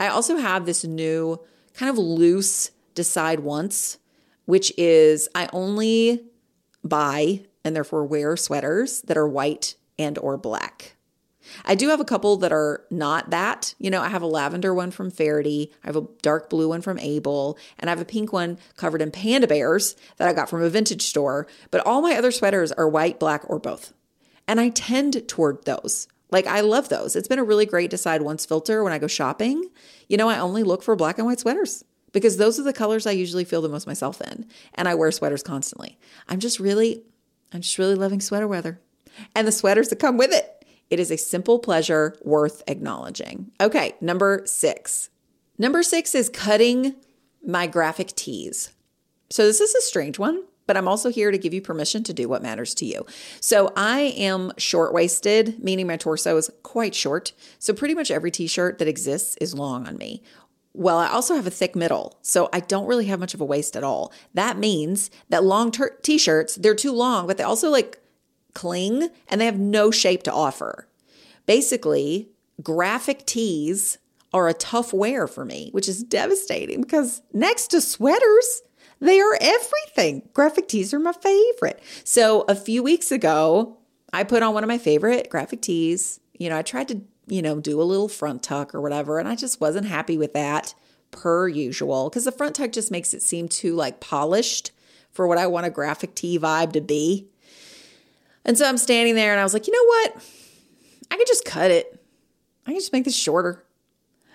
I 0.00 0.08
also 0.08 0.38
have 0.38 0.66
this 0.66 0.82
new 0.82 1.38
kind 1.74 1.90
of 1.90 1.96
loose 1.96 2.72
decide 2.96 3.38
once 3.38 3.98
which 4.52 4.70
is 4.76 5.30
I 5.34 5.48
only 5.54 6.26
buy 6.84 7.40
and 7.64 7.74
therefore 7.74 8.04
wear 8.04 8.36
sweaters 8.36 9.00
that 9.06 9.16
are 9.16 9.26
white 9.26 9.76
and 9.98 10.18
or 10.18 10.36
black. 10.36 10.96
I 11.64 11.74
do 11.74 11.88
have 11.88 12.00
a 12.00 12.04
couple 12.04 12.36
that 12.36 12.52
are 12.52 12.84
not 12.90 13.30
that. 13.30 13.74
You 13.78 13.88
know, 13.88 14.02
I 14.02 14.08
have 14.08 14.20
a 14.20 14.26
lavender 14.26 14.74
one 14.74 14.90
from 14.90 15.10
Faherty, 15.10 15.72
I 15.82 15.86
have 15.86 15.96
a 15.96 16.06
dark 16.20 16.50
blue 16.50 16.68
one 16.68 16.82
from 16.82 16.98
Able, 16.98 17.56
and 17.78 17.88
I 17.88 17.92
have 17.92 18.02
a 18.02 18.04
pink 18.04 18.30
one 18.30 18.58
covered 18.76 19.00
in 19.00 19.10
panda 19.10 19.46
bears 19.46 19.96
that 20.18 20.28
I 20.28 20.34
got 20.34 20.50
from 20.50 20.62
a 20.62 20.68
vintage 20.68 21.04
store. 21.04 21.46
But 21.70 21.86
all 21.86 22.02
my 22.02 22.14
other 22.14 22.30
sweaters 22.30 22.72
are 22.72 22.86
white, 22.86 23.18
black, 23.18 23.48
or 23.48 23.58
both. 23.58 23.94
And 24.46 24.60
I 24.60 24.68
tend 24.68 25.26
toward 25.28 25.64
those. 25.64 26.08
Like, 26.30 26.46
I 26.46 26.60
love 26.60 26.90
those. 26.90 27.16
It's 27.16 27.28
been 27.28 27.38
a 27.38 27.44
really 27.44 27.64
great 27.64 27.88
decide 27.88 28.20
once 28.20 28.44
filter 28.44 28.84
when 28.84 28.92
I 28.92 28.98
go 28.98 29.06
shopping. 29.06 29.70
You 30.10 30.18
know, 30.18 30.28
I 30.28 30.38
only 30.38 30.62
look 30.62 30.82
for 30.82 30.94
black 30.94 31.16
and 31.16 31.26
white 31.26 31.40
sweaters 31.40 31.84
because 32.12 32.36
those 32.36 32.60
are 32.60 32.62
the 32.62 32.72
colors 32.72 33.06
I 33.06 33.12
usually 33.12 33.44
feel 33.44 33.62
the 33.62 33.68
most 33.68 33.86
myself 33.86 34.20
in. 34.20 34.46
And 34.74 34.88
I 34.88 34.94
wear 34.94 35.10
sweaters 35.10 35.42
constantly. 35.42 35.98
I'm 36.28 36.40
just 36.40 36.60
really, 36.60 37.02
I'm 37.52 37.62
just 37.62 37.78
really 37.78 37.94
loving 37.94 38.20
sweater 38.20 38.46
weather 38.46 38.80
and 39.34 39.46
the 39.46 39.52
sweaters 39.52 39.88
that 39.88 39.98
come 39.98 40.16
with 40.16 40.32
it. 40.32 40.64
It 40.90 41.00
is 41.00 41.10
a 41.10 41.16
simple 41.16 41.58
pleasure 41.58 42.16
worth 42.22 42.62
acknowledging. 42.66 43.50
Okay, 43.60 43.94
number 44.00 44.42
six. 44.44 45.08
Number 45.58 45.82
six 45.82 46.14
is 46.14 46.28
cutting 46.28 46.96
my 47.44 47.66
graphic 47.66 48.08
tees. 48.08 48.70
So 49.30 49.46
this 49.46 49.60
is 49.60 49.74
a 49.74 49.80
strange 49.80 50.18
one, 50.18 50.42
but 50.66 50.76
I'm 50.76 50.88
also 50.88 51.10
here 51.10 51.30
to 51.30 51.38
give 51.38 51.54
you 51.54 51.62
permission 51.62 52.02
to 52.04 52.12
do 52.12 52.28
what 52.28 52.42
matters 52.42 52.74
to 52.74 52.84
you. 52.84 53.06
So 53.40 53.72
I 53.74 54.00
am 54.16 54.52
short 54.58 54.92
waisted, 54.92 55.62
meaning 55.62 55.86
my 55.86 55.96
torso 55.96 56.36
is 56.36 56.50
quite 56.62 56.94
short. 56.94 57.32
So 57.58 57.72
pretty 57.72 57.94
much 57.94 58.10
every 58.10 58.30
t 58.30 58.46
shirt 58.46 58.78
that 58.78 58.88
exists 58.88 59.36
is 59.38 59.54
long 59.54 59.86
on 59.88 59.96
me. 59.96 60.22
Well, 60.74 60.98
I 60.98 61.08
also 61.08 61.34
have 61.34 61.46
a 61.46 61.50
thick 61.50 61.76
middle, 61.76 62.18
so 62.22 62.48
I 62.52 62.60
don't 62.60 62.86
really 62.86 63.06
have 63.06 63.20
much 63.20 63.34
of 63.34 63.40
a 63.40 63.44
waist 63.44 63.76
at 63.76 63.84
all. 63.84 64.12
That 64.32 64.56
means 64.56 65.10
that 65.28 65.44
long 65.44 65.70
ter- 65.70 65.98
t-shirts, 66.02 66.56
they're 66.56 66.74
too 66.74 66.92
long, 66.92 67.26
but 67.26 67.36
they 67.36 67.44
also 67.44 67.68
like 67.68 67.98
cling 68.54 69.10
and 69.28 69.40
they 69.40 69.44
have 69.44 69.58
no 69.58 69.90
shape 69.90 70.22
to 70.24 70.32
offer. 70.32 70.88
Basically, 71.46 72.30
graphic 72.62 73.26
tees 73.26 73.98
are 74.32 74.48
a 74.48 74.54
tough 74.54 74.94
wear 74.94 75.26
for 75.26 75.44
me, 75.44 75.68
which 75.72 75.88
is 75.88 76.02
devastating 76.02 76.80
because 76.80 77.20
next 77.34 77.68
to 77.68 77.80
sweaters, 77.80 78.62
they 79.00 79.20
are 79.20 79.36
everything. 79.40 80.28
Graphic 80.32 80.68
tees 80.68 80.94
are 80.94 80.98
my 80.98 81.12
favorite. 81.12 81.82
So, 82.04 82.42
a 82.48 82.54
few 82.54 82.82
weeks 82.82 83.12
ago, 83.12 83.78
I 84.12 84.24
put 84.24 84.42
on 84.42 84.54
one 84.54 84.64
of 84.64 84.68
my 84.68 84.78
favorite 84.78 85.28
graphic 85.28 85.60
tees. 85.60 86.20
You 86.38 86.48
know, 86.48 86.56
I 86.56 86.62
tried 86.62 86.88
to 86.88 87.02
you 87.26 87.42
know, 87.42 87.60
do 87.60 87.80
a 87.80 87.84
little 87.84 88.08
front 88.08 88.42
tuck 88.42 88.74
or 88.74 88.80
whatever. 88.80 89.18
And 89.18 89.28
I 89.28 89.36
just 89.36 89.60
wasn't 89.60 89.86
happy 89.86 90.16
with 90.16 90.32
that 90.34 90.74
per 91.10 91.46
usual 91.46 92.08
because 92.08 92.24
the 92.24 92.32
front 92.32 92.56
tuck 92.56 92.72
just 92.72 92.90
makes 92.90 93.14
it 93.14 93.22
seem 93.22 93.48
too 93.48 93.74
like 93.74 94.00
polished 94.00 94.72
for 95.12 95.26
what 95.26 95.38
I 95.38 95.46
want 95.46 95.66
a 95.66 95.70
graphic 95.70 96.14
tee 96.14 96.38
vibe 96.38 96.72
to 96.72 96.80
be. 96.80 97.28
And 98.44 98.58
so 98.58 98.66
I'm 98.66 98.78
standing 98.78 99.14
there 99.14 99.30
and 99.30 99.40
I 99.40 99.44
was 99.44 99.54
like, 99.54 99.66
you 99.66 99.72
know 99.72 99.84
what? 99.84 100.24
I 101.10 101.16
could 101.16 101.26
just 101.26 101.44
cut 101.44 101.70
it. 101.70 102.00
I 102.66 102.70
can 102.70 102.80
just 102.80 102.92
make 102.92 103.04
this 103.04 103.16
shorter. 103.16 103.64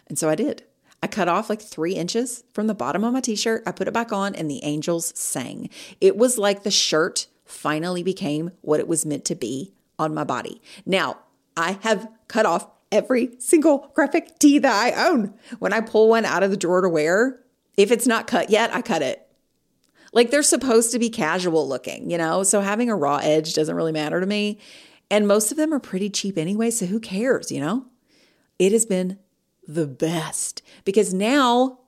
And 0.08 0.18
so 0.18 0.30
I 0.30 0.36
did. 0.36 0.64
I 1.02 1.08
cut 1.08 1.28
off 1.28 1.50
like 1.50 1.62
three 1.62 1.94
inches 1.94 2.44
from 2.54 2.68
the 2.68 2.74
bottom 2.74 3.04
of 3.04 3.14
my 3.14 3.22
t 3.22 3.36
shirt. 3.36 3.64
I 3.66 3.72
put 3.72 3.88
it 3.88 3.94
back 3.94 4.12
on 4.12 4.36
and 4.36 4.50
the 4.50 4.64
angels 4.64 5.18
sang. 5.18 5.70
It 6.00 6.18
was 6.18 6.38
like 6.38 6.64
the 6.64 6.72
shirt 6.72 7.28
finally 7.46 8.04
became 8.04 8.52
what 8.62 8.80
it 8.80 8.88
was 8.88 9.06
meant 9.06 9.26
to 9.26 9.36
be 9.36 9.74
on 10.00 10.14
my 10.14 10.24
body. 10.24 10.62
Now, 10.86 11.18
I 11.56 11.80
have 11.82 12.08
cut 12.28 12.46
off 12.46 12.68
every 12.92 13.32
single 13.40 13.92
graphic 13.94 14.40
tee 14.40 14.60
that 14.60 14.74
I 14.74 15.08
own. 15.08 15.34
When 15.60 15.74
I 15.74 15.82
pull 15.82 16.10
one 16.10 16.26
out 16.26 16.44
of 16.44 16.52
the 16.52 16.58
drawer 16.58 16.82
to 16.82 16.90
wear, 16.90 17.40
if 17.76 17.92
it's 17.92 18.08
not 18.08 18.28
cut 18.28 18.50
yet, 18.50 18.74
I 18.74 18.82
cut 18.82 19.02
it. 19.02 19.28
Like 20.14 20.32
they're 20.32 20.44
supposed 20.44 20.92
to 20.92 21.00
be 21.00 21.10
casual 21.10 21.68
looking, 21.68 22.10
you 22.10 22.18
know? 22.18 22.44
So 22.44 22.62
having 22.62 22.90
a 22.90 22.96
raw 22.96 23.18
edge 23.18 23.54
doesn't 23.54 23.76
really 23.76 23.92
matter 23.92 24.20
to 24.20 24.26
me. 24.26 24.60
And 25.12 25.28
most 25.28 25.52
of 25.52 25.58
them 25.58 25.74
are 25.74 25.80
pretty 25.80 26.10
cheap 26.10 26.38
anyway, 26.38 26.70
so 26.70 26.86
who 26.86 27.00
cares, 27.00 27.52
you 27.52 27.60
know? 27.60 27.86
It 28.60 28.72
has 28.72 28.86
been 28.86 29.20
the 29.68 29.88
best 29.88 30.62
because 30.86 31.14
now 31.14 31.80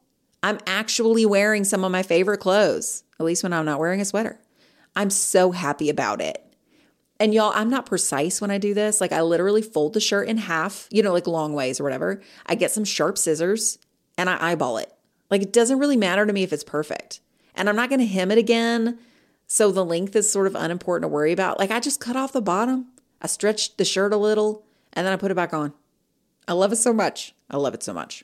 I'm 0.44 0.60
actually 0.68 1.26
wearing 1.26 1.64
some 1.64 1.84
of 1.84 1.92
my 1.92 2.04
favorite 2.04 2.40
clothes, 2.40 3.04
at 3.20 3.26
least 3.26 3.44
when 3.44 3.54
I'm 3.54 3.66
not 3.66 3.80
wearing 3.80 4.00
a 4.00 4.06
sweater. 4.06 4.40
I'm 4.96 5.10
so 5.10 5.52
happy 5.52 5.90
about 5.90 6.22
it. 6.22 6.46
And 7.20 7.34
y'all, 7.34 7.52
I'm 7.54 7.70
not 7.70 7.86
precise 7.86 8.40
when 8.40 8.50
I 8.50 8.58
do 8.58 8.74
this. 8.74 9.02
Like 9.02 9.12
I 9.12 9.22
literally 9.22 9.62
fold 9.62 9.94
the 9.94 10.00
shirt 10.00 10.28
in 10.30 10.38
half, 10.38 10.88
you 10.90 11.04
know, 11.04 11.12
like 11.12 11.28
long 11.28 11.54
ways 11.54 11.80
or 11.80 11.84
whatever. 11.84 12.22
I 12.46 12.56
get 12.56 12.72
some 12.72 12.86
sharp 12.86 13.18
scissors 13.18 13.78
and 14.18 14.30
I 14.30 14.52
eyeball 14.52 14.78
it. 14.78 14.94
Like 15.30 15.42
it 15.42 15.52
doesn't 15.52 15.80
really 15.80 15.98
matter 15.98 16.26
to 16.26 16.32
me 16.32 16.44
if 16.44 16.54
it's 16.54 16.64
perfect. 16.64 17.20
And 17.56 17.68
I'm 17.68 17.76
not 17.76 17.90
going 17.90 18.00
to 18.00 18.06
hem 18.06 18.32
it 18.32 18.38
again. 18.38 19.00
So 19.48 19.72
the 19.72 19.84
length 19.84 20.16
is 20.16 20.32
sort 20.32 20.48
of 20.48 20.56
unimportant 20.56 21.04
to 21.04 21.14
worry 21.14 21.34
about. 21.34 21.60
Like 21.60 21.72
I 21.72 21.80
just 21.80 22.00
cut 22.00 22.16
off 22.16 22.32
the 22.32 22.42
bottom. 22.42 22.88
I 23.22 23.28
stretched 23.28 23.78
the 23.78 23.86
shirt 23.86 24.14
a 24.14 24.18
little 24.18 24.64
and 24.94 25.06
then 25.06 25.12
I 25.12 25.18
put 25.18 25.32
it 25.32 25.36
back 25.36 25.54
on. 25.54 25.74
I 26.48 26.54
love 26.54 26.72
it 26.72 26.78
so 26.78 26.94
much. 26.94 27.36
I 27.50 27.58
love 27.58 27.74
it 27.74 27.84
so 27.84 27.94
much. 27.94 28.24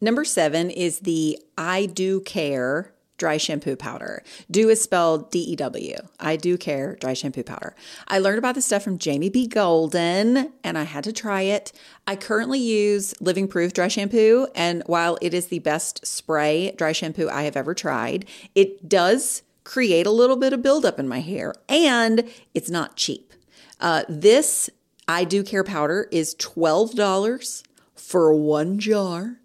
Number 0.00 0.24
seven 0.24 0.70
is 0.70 1.00
the 1.00 1.38
I 1.56 1.86
Dew 1.86 2.20
Care 2.20 2.92
dry 3.18 3.36
shampoo 3.36 3.76
powder. 3.76 4.22
Dew 4.50 4.70
is 4.70 4.80
spelled 4.80 5.30
D 5.30 5.40
E 5.40 5.56
W. 5.56 5.96
I 6.18 6.36
Dew 6.36 6.56
Care 6.56 6.96
dry 6.96 7.12
shampoo 7.12 7.42
powder. 7.42 7.74
I 8.06 8.18
learned 8.18 8.38
about 8.38 8.54
this 8.54 8.66
stuff 8.66 8.82
from 8.82 8.98
Jamie 8.98 9.28
B. 9.28 9.46
Golden 9.46 10.52
and 10.64 10.78
I 10.78 10.84
had 10.84 11.04
to 11.04 11.12
try 11.12 11.42
it. 11.42 11.72
I 12.06 12.16
currently 12.16 12.60
use 12.60 13.14
Living 13.20 13.48
Proof 13.48 13.72
dry 13.72 13.88
shampoo, 13.88 14.48
and 14.54 14.82
while 14.86 15.18
it 15.20 15.34
is 15.34 15.48
the 15.48 15.58
best 15.58 16.06
spray 16.06 16.72
dry 16.72 16.92
shampoo 16.92 17.28
I 17.28 17.42
have 17.42 17.56
ever 17.56 17.74
tried, 17.74 18.24
it 18.54 18.88
does 18.88 19.42
create 19.64 20.06
a 20.06 20.10
little 20.10 20.36
bit 20.36 20.54
of 20.54 20.62
buildup 20.62 20.98
in 20.98 21.06
my 21.06 21.20
hair 21.20 21.52
and 21.68 22.26
it's 22.54 22.70
not 22.70 22.96
cheap. 22.96 23.34
Uh, 23.80 24.02
this 24.08 24.70
I 25.06 25.24
Dew 25.24 25.42
Care 25.42 25.62
powder 25.62 26.08
is 26.10 26.34
$12 26.36 27.62
for 27.94 28.34
one 28.34 28.78
jar 28.78 29.36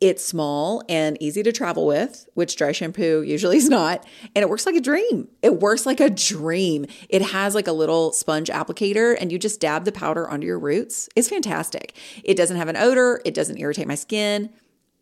it's 0.00 0.24
small 0.24 0.82
and 0.88 1.20
easy 1.20 1.42
to 1.42 1.50
travel 1.50 1.86
with, 1.86 2.28
which 2.34 2.56
dry 2.56 2.72
shampoo 2.72 3.22
usually 3.22 3.56
is 3.56 3.68
not. 3.68 4.06
And 4.34 4.42
it 4.42 4.48
works 4.48 4.64
like 4.64 4.76
a 4.76 4.80
dream. 4.80 5.28
It 5.42 5.60
works 5.60 5.86
like 5.86 6.00
a 6.00 6.08
dream. 6.10 6.86
It 7.08 7.22
has 7.22 7.54
like 7.54 7.66
a 7.66 7.72
little 7.72 8.12
sponge 8.12 8.48
applicator 8.48 9.16
and 9.20 9.32
you 9.32 9.38
just 9.38 9.60
dab 9.60 9.84
the 9.84 9.92
powder 9.92 10.28
onto 10.28 10.46
your 10.46 10.58
roots. 10.58 11.08
It's 11.16 11.28
fantastic. 11.28 11.96
It 12.22 12.36
doesn't 12.36 12.56
have 12.56 12.68
an 12.68 12.76
odor, 12.76 13.20
it 13.24 13.34
doesn't 13.34 13.58
irritate 13.58 13.88
my 13.88 13.96
skin. 13.96 14.50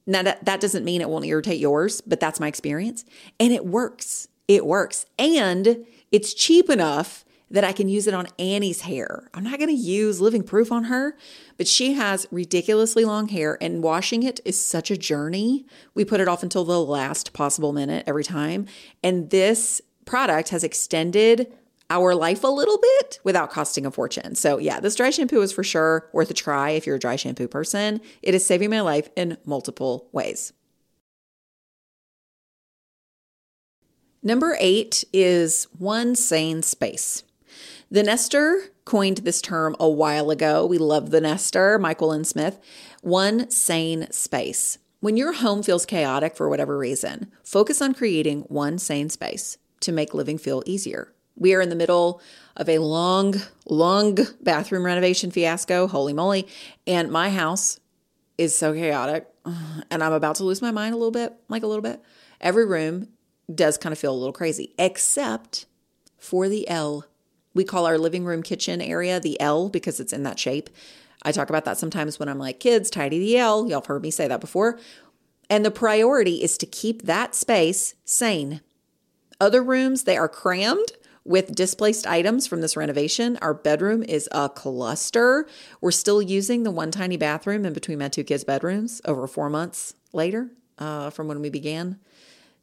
Now, 0.06 0.22
that, 0.22 0.44
that 0.44 0.60
doesn't 0.60 0.84
mean 0.84 1.00
it 1.00 1.10
won't 1.10 1.24
irritate 1.24 1.58
yours, 1.58 2.00
but 2.00 2.20
that's 2.20 2.38
my 2.38 2.46
experience. 2.46 3.04
And 3.40 3.52
it 3.52 3.66
works. 3.66 4.28
It 4.46 4.64
works. 4.64 5.04
And 5.18 5.84
it's 6.12 6.32
cheap 6.32 6.70
enough 6.70 7.24
that 7.50 7.64
I 7.64 7.72
can 7.72 7.88
use 7.88 8.06
it 8.06 8.14
on 8.14 8.26
Annie's 8.38 8.82
hair. 8.82 9.28
I'm 9.34 9.44
not 9.44 9.58
going 9.58 9.68
to 9.68 9.74
use 9.74 10.20
living 10.20 10.42
proof 10.42 10.72
on 10.72 10.84
her, 10.84 11.16
but 11.56 11.68
she 11.68 11.94
has 11.94 12.26
ridiculously 12.30 13.04
long 13.04 13.28
hair 13.28 13.58
and 13.60 13.82
washing 13.82 14.22
it 14.22 14.40
is 14.44 14.60
such 14.60 14.90
a 14.90 14.96
journey. 14.96 15.66
We 15.94 16.04
put 16.04 16.20
it 16.20 16.28
off 16.28 16.42
until 16.42 16.64
the 16.64 16.80
last 16.80 17.32
possible 17.32 17.72
minute 17.72 18.04
every 18.06 18.24
time. 18.24 18.66
And 19.02 19.30
this 19.30 19.80
product 20.04 20.50
has 20.50 20.64
extended 20.64 21.52
our 21.88 22.14
life 22.14 22.42
a 22.42 22.48
little 22.48 22.78
bit 22.78 23.20
without 23.22 23.50
costing 23.50 23.86
a 23.86 23.90
fortune. 23.90 24.34
So, 24.34 24.58
yeah, 24.58 24.80
this 24.80 24.96
dry 24.96 25.10
shampoo 25.10 25.40
is 25.40 25.52
for 25.52 25.62
sure 25.62 26.08
worth 26.12 26.30
a 26.30 26.34
try 26.34 26.70
if 26.70 26.86
you're 26.86 26.96
a 26.96 27.00
dry 27.00 27.16
shampoo 27.16 27.48
person. 27.48 28.00
It 28.22 28.34
is 28.34 28.44
saving 28.44 28.70
my 28.70 28.80
life 28.80 29.08
in 29.16 29.38
multiple 29.44 30.08
ways. 30.12 30.52
Number 34.22 34.56
eight 34.58 35.04
is 35.12 35.68
one 35.78 36.16
sane 36.16 36.62
space. 36.62 37.22
The 37.88 38.02
Nester 38.02 38.62
coined 38.84 39.18
this 39.18 39.40
term 39.40 39.76
a 39.78 39.88
while 39.88 40.30
ago. 40.30 40.66
We 40.66 40.76
love 40.76 41.10
the 41.10 41.20
Nester, 41.20 41.78
Myquillyn 41.78 42.26
Smith. 42.26 42.58
One 43.00 43.48
sane 43.48 44.10
space. 44.10 44.78
When 44.98 45.16
your 45.16 45.34
home 45.34 45.62
feels 45.62 45.86
chaotic 45.86 46.34
for 46.34 46.48
whatever 46.48 46.76
reason, 46.76 47.30
focus 47.44 47.80
on 47.80 47.94
creating 47.94 48.40
one 48.48 48.78
sane 48.78 49.08
space 49.08 49.56
to 49.80 49.92
make 49.92 50.14
living 50.14 50.36
feel 50.36 50.64
easier. 50.66 51.12
We 51.36 51.54
are 51.54 51.60
in 51.60 51.68
the 51.68 51.76
middle 51.76 52.20
of 52.56 52.68
a 52.68 52.78
long, 52.78 53.36
long 53.66 54.18
bathroom 54.40 54.84
renovation 54.84 55.30
fiasco. 55.30 55.86
Holy 55.86 56.12
moly. 56.12 56.48
And 56.88 57.12
my 57.12 57.30
house 57.30 57.78
is 58.36 58.56
so 58.56 58.74
chaotic. 58.74 59.28
And 59.92 60.02
I'm 60.02 60.12
about 60.12 60.34
to 60.36 60.44
lose 60.44 60.60
my 60.60 60.72
mind 60.72 60.92
a 60.92 60.96
little 60.96 61.12
bit, 61.12 61.34
like 61.48 61.62
a 61.62 61.68
little 61.68 61.82
bit. 61.82 62.02
Every 62.40 62.66
room 62.66 63.10
does 63.54 63.78
kind 63.78 63.92
of 63.92 63.98
feel 63.98 64.12
a 64.12 64.18
little 64.18 64.32
crazy, 64.32 64.74
except 64.76 65.66
for 66.18 66.48
the 66.48 66.68
L 66.68 67.04
we 67.56 67.64
call 67.64 67.86
our 67.86 67.98
living 67.98 68.24
room 68.24 68.42
kitchen 68.42 68.80
area 68.80 69.18
the 69.18 69.40
L 69.40 69.68
because 69.68 69.98
it's 69.98 70.12
in 70.12 70.22
that 70.22 70.38
shape. 70.38 70.70
I 71.22 71.32
talk 71.32 71.48
about 71.48 71.64
that 71.64 71.78
sometimes 71.78 72.18
when 72.18 72.28
I'm 72.28 72.38
like, 72.38 72.60
kids, 72.60 72.90
tidy 72.90 73.18
the 73.18 73.36
L. 73.38 73.66
Y'all 73.66 73.80
have 73.80 73.86
heard 73.86 74.02
me 74.02 74.10
say 74.10 74.28
that 74.28 74.40
before. 74.40 74.78
And 75.50 75.64
the 75.64 75.70
priority 75.70 76.42
is 76.42 76.58
to 76.58 76.66
keep 76.66 77.02
that 77.02 77.34
space 77.34 77.94
sane. 78.04 78.60
Other 79.40 79.62
rooms, 79.62 80.04
they 80.04 80.16
are 80.16 80.28
crammed 80.28 80.92
with 81.24 81.54
displaced 81.54 82.06
items 82.06 82.46
from 82.46 82.60
this 82.60 82.76
renovation. 82.76 83.36
Our 83.42 83.54
bedroom 83.54 84.02
is 84.02 84.28
a 84.32 84.48
cluster. 84.48 85.46
We're 85.80 85.90
still 85.90 86.22
using 86.22 86.62
the 86.62 86.70
one 86.70 86.90
tiny 86.90 87.16
bathroom 87.16 87.66
in 87.66 87.72
between 87.72 87.98
my 87.98 88.08
two 88.08 88.24
kids' 88.24 88.44
bedrooms 88.44 89.00
over 89.04 89.26
four 89.26 89.50
months 89.50 89.94
later 90.12 90.50
uh, 90.78 91.10
from 91.10 91.26
when 91.28 91.40
we 91.40 91.50
began 91.50 91.98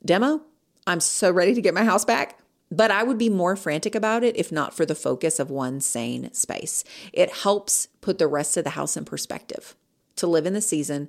demo. 0.05 0.41
I'm 0.87 0.99
so 0.99 1.31
ready 1.31 1.53
to 1.53 1.61
get 1.61 1.73
my 1.73 1.83
house 1.83 2.05
back. 2.05 2.39
But 2.73 2.89
I 2.89 3.03
would 3.03 3.19
be 3.19 3.29
more 3.29 3.55
frantic 3.55 3.93
about 3.93 4.23
it 4.23 4.35
if 4.35 4.51
not 4.51 4.75
for 4.75 4.83
the 4.83 4.95
focus 4.95 5.37
of 5.37 5.51
one 5.51 5.79
sane 5.79 6.33
space. 6.33 6.83
It 7.13 7.29
helps 7.29 7.87
put 8.01 8.17
the 8.17 8.27
rest 8.27 8.57
of 8.57 8.63
the 8.63 8.71
house 8.71 8.97
in 8.97 9.05
perspective 9.05 9.75
to 10.15 10.25
live 10.25 10.47
in 10.47 10.53
the 10.53 10.61
season, 10.61 11.07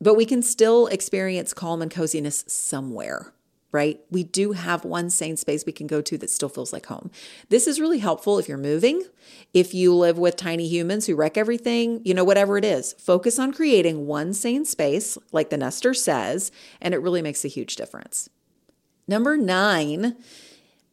but 0.00 0.14
we 0.14 0.24
can 0.24 0.40
still 0.40 0.86
experience 0.86 1.52
calm 1.52 1.82
and 1.82 1.90
coziness 1.90 2.44
somewhere, 2.46 3.32
right? 3.72 4.00
We 4.08 4.22
do 4.22 4.52
have 4.52 4.84
one 4.84 5.10
sane 5.10 5.36
space 5.36 5.66
we 5.66 5.72
can 5.72 5.88
go 5.88 6.00
to 6.00 6.16
that 6.18 6.30
still 6.30 6.48
feels 6.48 6.72
like 6.72 6.86
home. 6.86 7.10
This 7.48 7.66
is 7.66 7.80
really 7.80 7.98
helpful 7.98 8.38
if 8.38 8.48
you're 8.48 8.56
moving, 8.56 9.02
if 9.52 9.74
you 9.74 9.92
live 9.96 10.16
with 10.16 10.36
tiny 10.36 10.68
humans 10.68 11.06
who 11.06 11.16
wreck 11.16 11.36
everything, 11.36 12.02
you 12.04 12.14
know, 12.14 12.22
whatever 12.24 12.56
it 12.56 12.64
is. 12.64 12.92
Focus 12.92 13.40
on 13.40 13.52
creating 13.52 14.06
one 14.06 14.32
sane 14.32 14.64
space, 14.64 15.18
like 15.32 15.50
the 15.50 15.56
Nester 15.56 15.92
says, 15.92 16.52
and 16.80 16.94
it 16.94 17.02
really 17.02 17.22
makes 17.22 17.44
a 17.44 17.48
huge 17.48 17.74
difference. 17.74 18.28
Number 19.08 19.36
nine, 19.36 20.16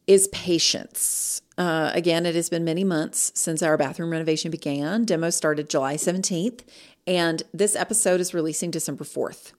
is 0.08 0.28
patience. 0.30 1.42
Uh, 1.58 1.92
again, 1.94 2.26
it 2.26 2.36
has 2.36 2.50
been 2.50 2.64
many 2.64 2.84
months 2.84 3.32
since 3.36 3.62
our 3.62 3.78
bathroom 3.78 4.12
renovation 4.12 4.52
began. 4.52 5.06
Demo 5.06 5.30
started 5.30 5.70
July 5.70 5.96
17th, 5.96 6.62
and 7.06 7.44
this 7.54 7.76
episode 7.76 8.20
is 8.20 8.34
releasing 8.34 8.72
December 8.72 9.04
4th. 9.04 9.54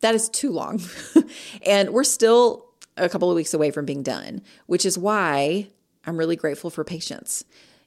That 0.00 0.14
is 0.14 0.28
too 0.28 0.50
long. 0.50 0.80
and 1.66 1.90
we're 1.90 2.04
still 2.04 2.66
a 2.96 3.08
couple 3.08 3.30
of 3.30 3.36
weeks 3.36 3.54
away 3.54 3.70
from 3.70 3.84
being 3.84 4.02
done, 4.02 4.42
which 4.66 4.86
is 4.86 4.98
why 4.98 5.68
I'm 6.04 6.16
really 6.16 6.36
grateful 6.36 6.70
for 6.70 6.84
patience. 6.84 7.44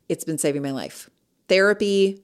It's 0.09 0.23
been 0.23 0.37
saving 0.37 0.61
my 0.61 0.71
life. 0.71 1.09
Therapy, 1.47 2.21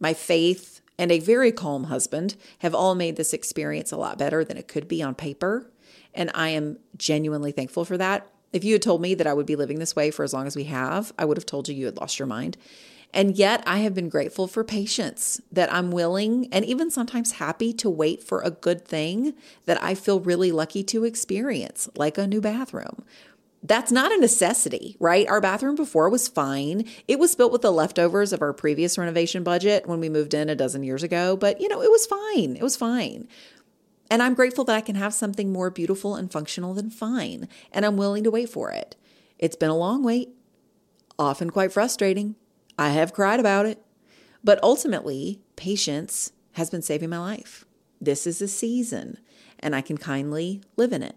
my 0.00 0.14
faith, 0.14 0.80
and 0.98 1.12
a 1.12 1.20
very 1.20 1.52
calm 1.52 1.84
husband 1.84 2.36
have 2.58 2.74
all 2.74 2.94
made 2.94 3.16
this 3.16 3.32
experience 3.32 3.92
a 3.92 3.96
lot 3.96 4.18
better 4.18 4.44
than 4.44 4.56
it 4.56 4.66
could 4.66 4.88
be 4.88 5.02
on 5.02 5.14
paper. 5.14 5.70
And 6.14 6.30
I 6.34 6.48
am 6.50 6.78
genuinely 6.96 7.52
thankful 7.52 7.84
for 7.84 7.96
that. 7.96 8.28
If 8.52 8.64
you 8.64 8.74
had 8.74 8.82
told 8.82 9.02
me 9.02 9.14
that 9.14 9.26
I 9.26 9.34
would 9.34 9.46
be 9.46 9.56
living 9.56 9.78
this 9.78 9.96
way 9.96 10.10
for 10.10 10.24
as 10.24 10.32
long 10.32 10.46
as 10.46 10.56
we 10.56 10.64
have, 10.64 11.12
I 11.18 11.24
would 11.24 11.36
have 11.36 11.46
told 11.46 11.68
you 11.68 11.74
you 11.74 11.86
had 11.86 11.98
lost 11.98 12.18
your 12.18 12.26
mind. 12.26 12.56
And 13.14 13.36
yet, 13.36 13.62
I 13.66 13.78
have 13.78 13.94
been 13.94 14.10
grateful 14.10 14.46
for 14.46 14.62
patience, 14.62 15.40
that 15.50 15.72
I'm 15.72 15.90
willing 15.90 16.46
and 16.52 16.64
even 16.64 16.90
sometimes 16.90 17.32
happy 17.32 17.72
to 17.74 17.88
wait 17.88 18.22
for 18.22 18.42
a 18.42 18.50
good 18.50 18.86
thing 18.86 19.32
that 19.64 19.82
I 19.82 19.94
feel 19.94 20.20
really 20.20 20.52
lucky 20.52 20.82
to 20.84 21.04
experience, 21.04 21.88
like 21.96 22.18
a 22.18 22.26
new 22.26 22.42
bathroom. 22.42 23.04
That's 23.62 23.90
not 23.90 24.12
a 24.12 24.20
necessity, 24.20 24.96
right? 25.00 25.26
Our 25.26 25.40
bathroom 25.40 25.74
before 25.74 26.08
was 26.10 26.28
fine. 26.28 26.84
It 27.08 27.18
was 27.18 27.34
built 27.34 27.50
with 27.50 27.62
the 27.62 27.72
leftovers 27.72 28.32
of 28.32 28.40
our 28.40 28.52
previous 28.52 28.96
renovation 28.96 29.42
budget 29.42 29.86
when 29.88 30.00
we 30.00 30.08
moved 30.08 30.32
in 30.32 30.48
a 30.48 30.54
dozen 30.54 30.84
years 30.84 31.02
ago, 31.02 31.36
but 31.36 31.60
you 31.60 31.68
know, 31.68 31.82
it 31.82 31.90
was 31.90 32.06
fine. 32.06 32.56
It 32.56 32.62
was 32.62 32.76
fine. 32.76 33.26
And 34.10 34.22
I'm 34.22 34.34
grateful 34.34 34.64
that 34.64 34.76
I 34.76 34.80
can 34.80 34.96
have 34.96 35.12
something 35.12 35.52
more 35.52 35.70
beautiful 35.70 36.16
and 36.16 36.32
functional 36.32 36.74
than 36.74 36.90
fine, 36.90 37.48
and 37.72 37.84
I'm 37.84 37.96
willing 37.96 38.24
to 38.24 38.30
wait 38.30 38.48
for 38.48 38.70
it. 38.70 38.96
It's 39.38 39.56
been 39.56 39.70
a 39.70 39.76
long 39.76 40.02
wait, 40.02 40.30
often 41.18 41.50
quite 41.50 41.72
frustrating. 41.72 42.36
I 42.78 42.90
have 42.90 43.12
cried 43.12 43.40
about 43.40 43.66
it, 43.66 43.82
but 44.42 44.62
ultimately, 44.62 45.40
patience 45.56 46.32
has 46.52 46.70
been 46.70 46.82
saving 46.82 47.10
my 47.10 47.18
life. 47.18 47.64
This 48.00 48.26
is 48.26 48.40
a 48.40 48.48
season, 48.48 49.18
and 49.60 49.74
I 49.74 49.80
can 49.80 49.98
kindly 49.98 50.62
live 50.76 50.92
in 50.92 51.02
it. 51.02 51.16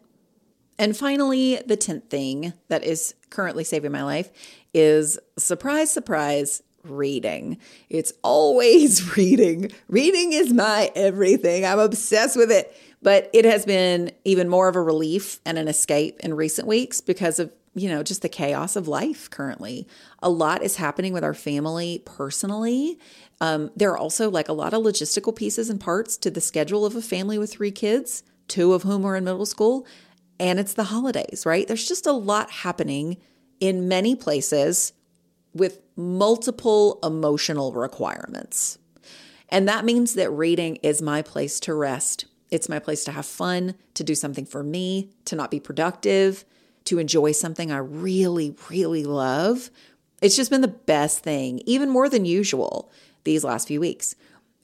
And 0.78 0.98
finally, 0.98 1.62
the 1.66 1.78
10th 1.78 2.10
thing 2.10 2.54
that 2.68 2.84
is 2.84 3.14
currently 3.30 3.64
saving 3.64 3.92
my 3.92 4.04
life 4.04 4.32
is 4.74 5.20
surprise, 5.38 5.92
surprise, 5.92 6.64
reading. 6.84 7.58
It's 7.90 8.14
always 8.24 9.16
reading. 9.18 9.72
Reading 9.88 10.34
is 10.34 10.54
my 10.54 10.92
everything. 10.96 11.66
I'm 11.66 11.80
obsessed 11.80 12.38
with 12.38 12.52
it. 12.52 12.76
But 13.02 13.30
it 13.34 13.46
has 13.46 13.66
been 13.66 14.12
even 14.26 14.48
more 14.48 14.68
of 14.68 14.76
a 14.76 14.82
relief 14.82 15.40
and 15.46 15.58
an 15.58 15.68
escape 15.68 16.20
in 16.20 16.36
recent 16.36 16.68
weeks 16.68 17.02
because 17.02 17.40
of, 17.40 17.52
you 17.74 17.90
know, 17.90 18.04
just 18.04 18.22
the 18.22 18.30
chaos 18.30 18.76
of 18.76 18.88
life 18.88 19.30
currently. 19.30 19.88
A 20.22 20.30
lot 20.30 20.62
is 20.62 20.76
happening 20.76 21.12
with 21.12 21.24
our 21.24 21.34
family 21.34 22.04
personally. 22.06 23.00
Um, 23.40 23.72
there 23.76 23.92
are 23.92 23.98
also 23.98 24.30
like 24.30 24.50
a 24.50 24.54
lot 24.54 24.74
of 24.74 24.84
logistical 24.84 25.36
pieces 25.36 25.70
and 25.70 25.82
parts 25.82 26.16
to 26.18 26.30
the 26.30 26.42
schedule 26.42 26.86
of 26.86 26.96
a 26.96 27.02
family 27.02 27.40
with 27.40 27.52
three 27.52 27.72
kids, 27.72 28.22
two 28.48 28.74
of 28.74 28.84
whom 28.84 29.04
are 29.04 29.16
in 29.16 29.24
middle 29.24 29.48
school. 29.48 29.88
And 30.40 30.60
it's 30.60 30.74
the 30.74 30.86
holidays, 30.86 31.44
right? 31.46 31.68
There's 31.68 31.88
just 31.88 32.06
a 32.06 32.12
lot 32.12 32.52
happening 32.52 33.18
in 33.60 33.88
many 33.88 34.16
places 34.16 34.94
with 35.54 35.82
multiple 35.96 37.00
emotional 37.04 37.74
requirements. 37.74 38.78
And 39.50 39.68
that 39.68 39.86
means 39.86 40.14
that 40.16 40.32
reading 40.32 40.78
is 40.78 41.02
my 41.02 41.22
place 41.22 41.60
to 41.62 41.74
rest. 41.74 42.26
It's 42.50 42.70
my 42.70 42.80
place 42.80 43.04
to 43.06 43.12
have 43.12 43.26
fun, 43.26 43.76
to 43.94 44.04
do 44.04 44.16
something 44.16 44.46
for 44.46 44.64
me, 44.64 45.10
to 45.26 45.36
not 45.36 45.52
be 45.52 45.60
productive, 45.60 46.46
to 46.86 47.00
enjoy 47.00 47.32
something 47.34 47.72
I 47.72 47.78
really, 47.78 48.56
really 48.70 49.04
love. 49.04 49.70
It's 50.22 50.36
just 50.36 50.52
been 50.52 50.62
the 50.62 50.68
best 50.68 51.20
thing, 51.20 51.62
even 51.66 51.90
more 51.90 52.10
than 52.10 52.26
usual, 52.26 52.92
these 53.24 53.44
last 53.44 53.68
few 53.68 53.80
weeks. 53.80 54.16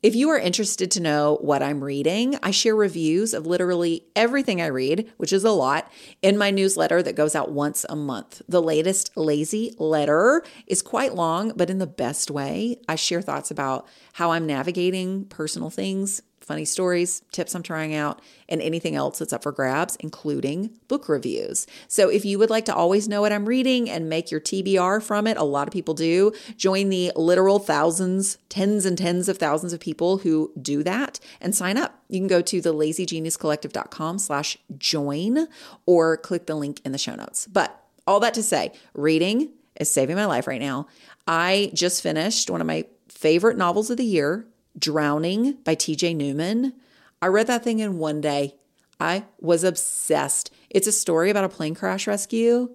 If 0.08 0.16
you 0.16 0.30
are 0.30 0.40
interested 0.40 0.90
to 0.92 1.02
know 1.02 1.38
what 1.42 1.62
I'm 1.62 1.84
reading, 1.84 2.40
I 2.42 2.52
share 2.52 2.78
reviews 2.78 3.34
of 3.34 3.46
literally 3.46 4.06
everything 4.16 4.62
I 4.62 4.68
read, 4.68 5.12
which 5.18 5.34
is 5.34 5.44
a 5.44 5.52
lot, 5.52 5.92
in 6.22 6.38
my 6.38 6.50
newsletter 6.50 7.04
that 7.04 7.18
goes 7.18 7.36
out 7.36 7.52
once 7.52 7.86
a 7.90 7.96
month. 7.98 8.42
The 8.48 8.62
latest 8.62 9.12
lazy 9.18 9.76
letter 9.78 10.46
is 10.66 10.82
quite 10.82 11.14
long, 11.14 11.52
but 11.58 11.70
in 11.70 11.80
the 11.80 11.86
best 11.86 12.32
way. 12.32 12.80
I 12.88 12.96
share 12.96 13.22
thoughts 13.22 13.52
about 13.52 13.86
how 14.14 14.32
I'm 14.32 14.48
navigating 14.48 15.26
personal 15.26 15.70
things, 15.70 16.22
funny 16.48 16.66
stories, 16.66 17.22
tips 17.32 17.54
I'm 17.54 17.62
trying 17.62 17.94
out, 17.94 18.22
and 18.48 18.62
anything 18.62 18.96
else 18.96 19.20
that's 19.20 19.34
up 19.34 19.44
for 19.44 19.52
grabs, 19.52 19.98
including 19.98 20.72
book 20.88 21.10
reviews. 21.10 21.68
So 21.88 22.10
if 22.10 22.24
you 22.24 22.40
would 22.40 22.50
like 22.50 22.66
to 22.66 22.74
always 22.74 23.08
know 23.08 23.22
what 23.22 23.34
I'm 23.34 23.46
reading 23.46 23.90
and 23.90 24.10
make 24.10 24.32
your 24.32 24.40
TBR 24.40 25.04
from 25.04 25.28
it, 25.28 25.38
a 25.38 25.44
lot 25.44 25.68
of 25.68 25.74
people 25.74 25.94
do, 25.94 26.32
join 26.56 26.90
the 26.90 27.12
literal 27.16 27.60
thousands, 27.60 28.38
tens 28.48 28.86
and 28.86 28.98
tens 28.98 29.28
of 29.28 29.38
thousands 29.38 29.74
of 29.74 29.82
people 29.82 30.20
who 30.20 30.52
do 30.60 30.84
that 30.84 31.20
and 31.42 31.54
sign 31.54 31.78
up. 31.78 32.02
You 32.08 32.20
can 32.20 32.28
go 32.28 32.42
to 32.42 32.62
the 32.62 32.74
lazygeniuscollective.com 32.74 34.20
slash 34.20 34.58
join 34.78 35.48
or 35.86 36.18
click 36.18 36.46
the 36.46 36.56
link 36.56 36.80
in 36.86 36.94
the 36.94 36.98
show 36.98 37.16
notes. 37.16 37.48
But 37.48 37.84
all 38.08 38.22
that 38.22 38.34
to 38.36 38.44
say, 38.44 38.72
reading 38.94 39.50
is 39.80 39.92
saving 39.92 40.16
my 40.16 40.26
life 40.26 40.48
right 40.48 40.62
now. 40.62 40.88
I 41.28 41.72
just 41.74 42.02
finished 42.02 42.50
one 42.50 42.62
of 42.62 42.68
my 42.68 42.86
favorite 43.10 43.58
novels 43.58 43.90
of 43.90 43.98
the 43.98 44.06
year, 44.06 44.46
Drowning 44.78 45.54
by 45.64 45.76
TJ 45.76 46.16
Newman. 46.16 46.74
I 47.22 47.28
read 47.28 47.48
that 47.48 47.64
thing 47.64 47.80
in 47.80 47.98
one 47.98 48.22
day. 48.22 48.56
I 49.00 49.26
was 49.40 49.64
obsessed. 49.64 50.52
It's 50.70 50.88
a 50.88 50.92
story 50.92 51.30
about 51.30 51.46
a 51.46 51.50
plane 51.50 51.76
crash 51.76 52.08
rescue, 52.08 52.70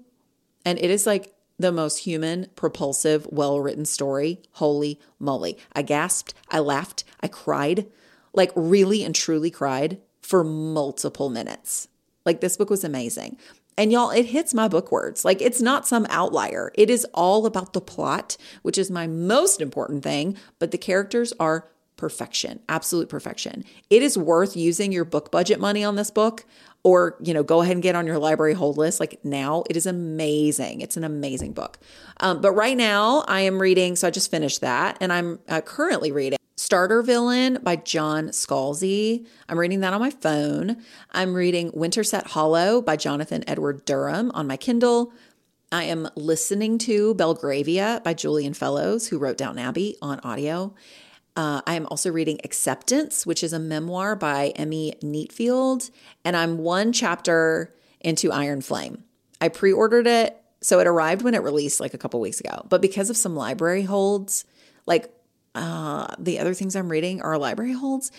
and 0.65 0.79
it 0.79 0.91
is 0.91 1.07
like 1.07 1.35
the 1.59 1.73
most 1.73 1.99
human, 1.99 2.49
propulsive, 2.57 3.27
well 3.31 3.61
written 3.61 3.85
story. 3.85 4.41
Holy 4.53 5.01
moly. 5.19 5.59
I 5.75 5.83
gasped, 5.83 6.35
I 6.51 6.59
laughed, 6.59 7.05
I 7.21 7.29
cried, 7.29 7.87
like 8.33 8.51
really 8.55 9.05
and 9.05 9.15
truly 9.15 9.51
cried 9.51 9.99
for 10.21 10.45
multiple 10.45 11.29
minutes. 11.29 11.89
Like 12.25 12.41
this 12.41 12.57
book 12.57 12.71
was 12.71 12.85
amazing. 12.85 13.37
And 13.79 13.91
y'all, 13.91 14.11
it 14.11 14.27
hits 14.27 14.53
my 14.53 14.69
book 14.69 14.93
words. 14.93 15.25
Like 15.25 15.41
it's 15.41 15.61
not 15.61 15.89
some 15.89 16.07
outlier. 16.11 16.73
It 16.75 16.91
is 16.91 17.07
all 17.15 17.47
about 17.47 17.73
the 17.73 17.81
plot, 17.81 18.37
which 18.63 18.77
is 18.77 18.91
my 18.91 19.07
most 19.07 19.61
important 19.61 20.03
thing, 20.03 20.37
but 20.59 20.71
the 20.71 20.79
characters 20.79 21.33
are 21.41 21.69
perfection, 22.03 22.59
absolute 22.69 23.09
perfection. 23.09 23.65
It 23.89 24.03
is 24.03 24.19
worth 24.19 24.57
using 24.57 24.91
your 24.91 25.05
book 25.05 25.31
budget 25.31 25.61
money 25.61 25.85
on 25.85 25.95
this 25.95 26.11
book 26.11 26.45
or, 26.83 27.17
you 27.23 27.33
know, 27.33 27.45
go 27.45 27.61
ahead 27.61 27.77
and 27.77 27.83
get 27.83 27.95
on 27.95 28.09
your 28.09 28.19
library 28.19 28.55
hold 28.55 28.77
list 28.77 28.99
like 28.99 29.25
now. 29.25 29.63
It 29.71 29.77
is 29.77 29.87
amazing. 29.87 30.81
It's 30.81 30.97
an 30.97 31.05
amazing 31.05 31.53
book. 31.53 31.79
Um, 32.19 32.41
but 32.41 32.51
right 32.55 32.77
now 32.77 33.23
I 33.29 33.43
am 33.43 33.63
reading, 33.63 33.95
so 33.95 34.09
I 34.09 34.11
just 34.11 34.33
finished 34.33 34.63
that 34.63 34.99
and 35.01 35.13
I'm 35.13 35.39
uh, 35.49 35.61
currently 35.61 36.11
reading 36.11 36.39
Starter 36.57 37.03
Villain 37.03 37.61
by 37.63 37.77
John 37.77 38.31
Scalzi. 38.31 39.25
I'm 39.49 39.61
reading 39.61 39.79
that 39.83 39.93
on 39.93 40.01
my 40.01 40.11
phone. 40.11 40.83
I'm 41.13 41.35
reading 41.35 41.71
Winterset 41.73 42.27
Hollow 42.27 42.83
by 42.83 42.97
Jonathan 42.97 43.45
Edward 43.47 43.85
Durham 43.85 44.33
on 44.35 44.49
my 44.49 44.57
Kindle. 44.57 45.13
I 45.71 45.85
am 45.85 46.09
listening 46.17 46.77
to 46.79 47.15
Belgravia 47.15 48.03
by 48.05 48.13
Julian 48.13 48.55
Fellowes, 48.55 49.07
who 49.07 49.19
wrote 49.19 49.39
Downton 49.39 49.65
Abbey 49.65 49.97
on 50.03 50.21
audio. 50.21 50.75
Uh, 51.35 51.63
I 51.67 51.75
am 51.75 51.87
also 51.87 52.11
reading 52.11 52.41
Acceptance, 52.45 53.25
which 53.25 53.43
is 53.43 53.53
a 53.53 53.59
memoir 53.59 54.15
by 54.17 54.53
Emi 54.57 54.99
Nietfeld, 55.01 55.91
and 56.25 56.37
I'm 56.37 56.59
one 56.59 56.93
chapter 56.93 57.75
into 58.01 58.31
Iron 58.31 58.61
Flame. 58.61 59.05
I 59.41 59.49
pre 59.49 59.73
ordered 59.73 60.07
it, 60.07 60.37
so 60.61 60.79
it 60.81 60.87
arrived 60.87 61.23
when 61.23 61.35
it 61.35 61.43
released 61.43 61.81
like 61.81 61.95
a 61.95 61.99
couple 61.99 62.21
weeks 62.21 62.41
ago. 62.41 62.67
But 62.69 62.83
because 62.83 63.09
of 63.09 63.17
some 63.17 63.35
library 63.35 63.83
holds, 63.83 64.45
like 64.85 65.11
uh, 65.55 66.15
the 66.19 66.39
other 66.39 66.53
things 66.53 66.77
I'm 66.77 66.91
reading 66.91 67.23
are 67.23 67.39
library 67.39 67.73
holds, 67.73 68.13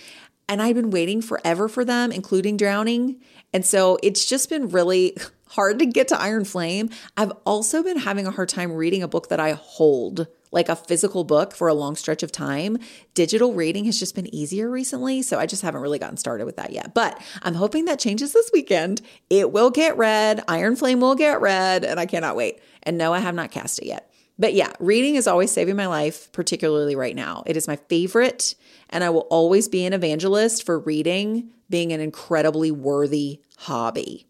and 0.50 0.62
I've 0.62 0.76
been 0.76 0.90
waiting 0.90 1.22
forever 1.22 1.70
for 1.70 1.86
them, 1.86 2.12
including 2.12 2.58
Drowning. 2.58 3.22
And 3.54 3.64
so 3.64 4.00
it's 4.02 4.26
just 4.26 4.50
been 4.50 4.70
really 4.70 5.16
hard 5.50 5.80
to 5.80 5.86
get 5.86 6.08
to 6.08 6.20
Iron 6.20 6.46
Flame. 6.46 6.90
I've 7.16 7.32
also 7.46 7.84
been 7.84 8.00
having 8.00 8.26
a 8.26 8.32
hard 8.32 8.50
time 8.50 8.72
reading 8.72 9.04
a 9.04 9.08
book 9.08 9.30
that 9.30 9.40
I 9.40 9.52
hold 9.52 10.28
like 10.54 10.70
a 10.70 10.76
physical 10.76 11.24
book 11.24 11.54
for 11.54 11.68
a 11.68 11.74
long 11.74 11.96
stretch 11.96 12.24
of 12.24 12.32
time. 12.32 12.78
Digital 13.14 13.54
reading 13.54 13.86
has 13.86 14.00
just 14.00 14.16
been 14.16 14.34
easier 14.34 14.70
recently, 14.70 15.22
so 15.22 15.40
I 15.40 15.46
just 15.46 15.64
haven't 15.64 15.82
really 15.82 16.00
gotten 16.00 16.18
started 16.18 16.46
with 16.46 16.56
that 16.58 16.72
yet. 16.72 16.94
But 16.94 17.22
I'm 17.42 17.56
hoping 17.56 17.86
that 17.86 18.00
changes 18.00 18.32
this 18.32 18.52
weekend. 18.54 19.02
It 19.30 19.52
will 19.52 19.72
get 19.72 19.98
read, 19.98 20.44
Iron 20.48 20.76
Flame 20.76 21.02
will 21.02 21.16
get 21.16 21.42
read, 21.42 21.84
and 21.84 22.00
I 22.00 22.06
cannot 22.06 22.36
wait. 22.36 22.62
And 22.84 22.98
no, 22.98 23.14
I 23.14 23.20
have 23.20 23.36
not 23.36 23.52
cast 23.52 23.80
it 23.80 23.86
yet. 23.88 24.10
But 24.40 24.54
yeah, 24.54 24.72
reading 24.80 25.16
is 25.16 25.28
always 25.28 25.52
saving 25.52 25.76
my 25.76 25.88
life, 25.88 26.32
particularly 26.32 26.96
right 26.96 27.16
now. 27.16 27.44
It 27.46 27.58
is 27.58 27.68
my 27.68 27.76
favorite, 27.76 28.56
and 28.90 29.04
I 29.04 29.10
will 29.10 29.28
always 29.30 29.68
be 29.68 29.86
an 29.86 29.94
evangelist 29.94 30.66
for 30.66 30.80
reading 30.80 31.50
being 31.70 31.92
an 31.92 32.00
incredibly 32.00 32.72
worthy 32.72 33.42
hobby. 33.58 34.28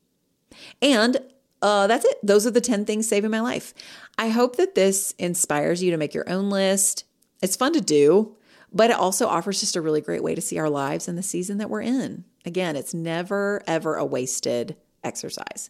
And 0.81 1.17
uh, 1.63 1.88
that's 1.88 2.04
it. 2.04 2.19
Those 2.21 2.45
are 2.45 2.52
the 2.52 2.62
10 2.62 2.84
things 2.84 3.08
saving 3.08 3.32
my 3.32 3.39
life. 3.39 3.73
I 4.17 4.28
hope 4.28 4.58
that 4.58 4.76
this 4.76 5.15
inspires 5.17 5.82
you 5.82 5.91
to 5.91 5.97
make 5.97 6.13
your 6.13 6.30
own 6.30 6.49
list. 6.49 7.06
It's 7.41 7.56
fun 7.56 7.71
to 7.73 7.82
do, 7.82 8.36
but 8.73 8.89
it 8.89 8.97
also 8.97 9.28
offers 9.28 9.62
just 9.62 9.78
a 9.78 9.82
really 9.82 10.02
great 10.02 10.21
way 10.21 10.36
to 10.36 10.41
see 10.41 10.60
our 10.60 10.69
lives 10.69 11.08
and 11.08 11.17
the 11.17 11.23
season 11.23 11.60
that 11.60 11.69
we're 11.69 11.82
in. 11.82 12.26
Again, 12.45 12.76
it's 12.76 12.93
never, 12.93 13.63
ever 13.65 13.95
a 13.95 14.04
wasted 14.04 14.76
exercise. 15.06 15.69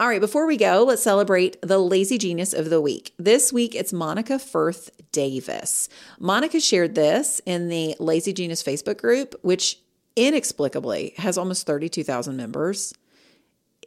All 0.00 0.08
right, 0.08 0.20
before 0.20 0.46
we 0.46 0.56
go, 0.56 0.82
let's 0.82 1.02
celebrate 1.02 1.56
the 1.62 1.78
lazy 1.78 2.18
genius 2.18 2.52
of 2.52 2.68
the 2.68 2.80
week. 2.80 3.14
This 3.16 3.52
week, 3.52 3.76
it's 3.76 3.92
Monica 3.92 4.40
Firth 4.40 4.90
Davis. 5.12 5.88
Monica 6.18 6.58
shared 6.58 6.96
this 6.96 7.40
in 7.46 7.68
the 7.68 7.94
Lazy 8.00 8.32
Genius 8.32 8.64
Facebook 8.64 8.98
group, 8.98 9.36
which 9.42 9.78
inexplicably 10.16 11.14
has 11.18 11.38
almost 11.38 11.66
32,000 11.66 12.36
members. 12.36 12.92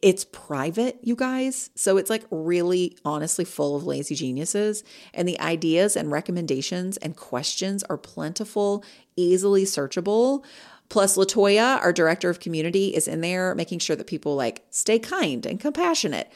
It's 0.05 0.23
private, 0.23 0.99
you 1.01 1.15
guys. 1.15 1.71
So 1.73 1.97
it's 1.97 2.11
like 2.11 2.25
really 2.29 2.95
honestly 3.03 3.43
full 3.43 3.75
of 3.75 3.87
lazy 3.87 4.13
geniuses. 4.13 4.83
And 5.15 5.27
the 5.27 5.39
ideas 5.39 5.95
and 5.95 6.11
recommendations 6.11 6.97
and 6.97 7.15
questions 7.15 7.83
are 7.85 7.97
plentiful, 7.97 8.85
easily 9.15 9.63
searchable. 9.63 10.45
Plus, 10.89 11.17
Latoya, 11.17 11.81
our 11.81 11.91
director 11.91 12.29
of 12.29 12.39
community, 12.39 12.95
is 12.95 13.07
in 13.07 13.21
there 13.21 13.55
making 13.55 13.79
sure 13.79 13.95
that 13.95 14.05
people 14.05 14.35
like 14.35 14.63
stay 14.69 14.99
kind 14.99 15.43
and 15.43 15.59
compassionate. 15.59 16.31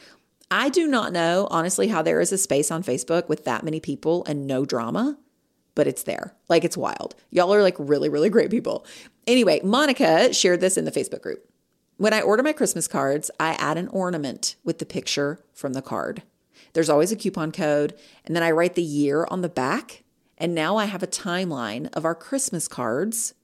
I 0.50 0.68
do 0.68 0.88
not 0.88 1.12
know, 1.12 1.46
honestly, 1.48 1.86
how 1.86 2.02
there 2.02 2.20
is 2.20 2.32
a 2.32 2.38
space 2.38 2.72
on 2.72 2.82
Facebook 2.82 3.28
with 3.28 3.44
that 3.44 3.62
many 3.62 3.78
people 3.78 4.24
and 4.24 4.48
no 4.48 4.64
drama, 4.64 5.16
but 5.76 5.86
it's 5.86 6.02
there. 6.02 6.34
Like 6.48 6.64
it's 6.64 6.76
wild. 6.76 7.14
Y'all 7.30 7.54
are 7.54 7.62
like 7.62 7.76
really, 7.78 8.08
really 8.08 8.30
great 8.30 8.50
people. 8.50 8.84
Anyway, 9.28 9.60
Monica 9.62 10.34
shared 10.34 10.60
this 10.60 10.76
in 10.76 10.86
the 10.86 10.90
Facebook 10.90 11.22
group. 11.22 11.49
When 12.00 12.14
I 12.14 12.22
order 12.22 12.42
my 12.42 12.54
Christmas 12.54 12.88
cards, 12.88 13.30
I 13.38 13.50
add 13.58 13.76
an 13.76 13.88
ornament 13.88 14.56
with 14.64 14.78
the 14.78 14.86
picture 14.86 15.44
from 15.52 15.74
the 15.74 15.82
card. 15.82 16.22
There's 16.72 16.88
always 16.88 17.12
a 17.12 17.16
coupon 17.16 17.52
code, 17.52 17.94
and 18.24 18.34
then 18.34 18.42
I 18.42 18.52
write 18.52 18.74
the 18.74 18.82
year 18.82 19.26
on 19.28 19.42
the 19.42 19.50
back. 19.50 20.02
And 20.38 20.54
now 20.54 20.78
I 20.78 20.86
have 20.86 21.02
a 21.02 21.06
timeline 21.06 21.92
of 21.92 22.06
our 22.06 22.14
Christmas 22.14 22.68
cards 22.68 23.34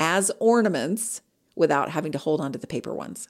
as 0.00 0.32
ornaments 0.38 1.20
without 1.56 1.90
having 1.90 2.10
to 2.12 2.16
hold 2.16 2.40
on 2.40 2.52
to 2.52 2.58
the 2.58 2.66
paper 2.66 2.94
ones. 2.94 3.28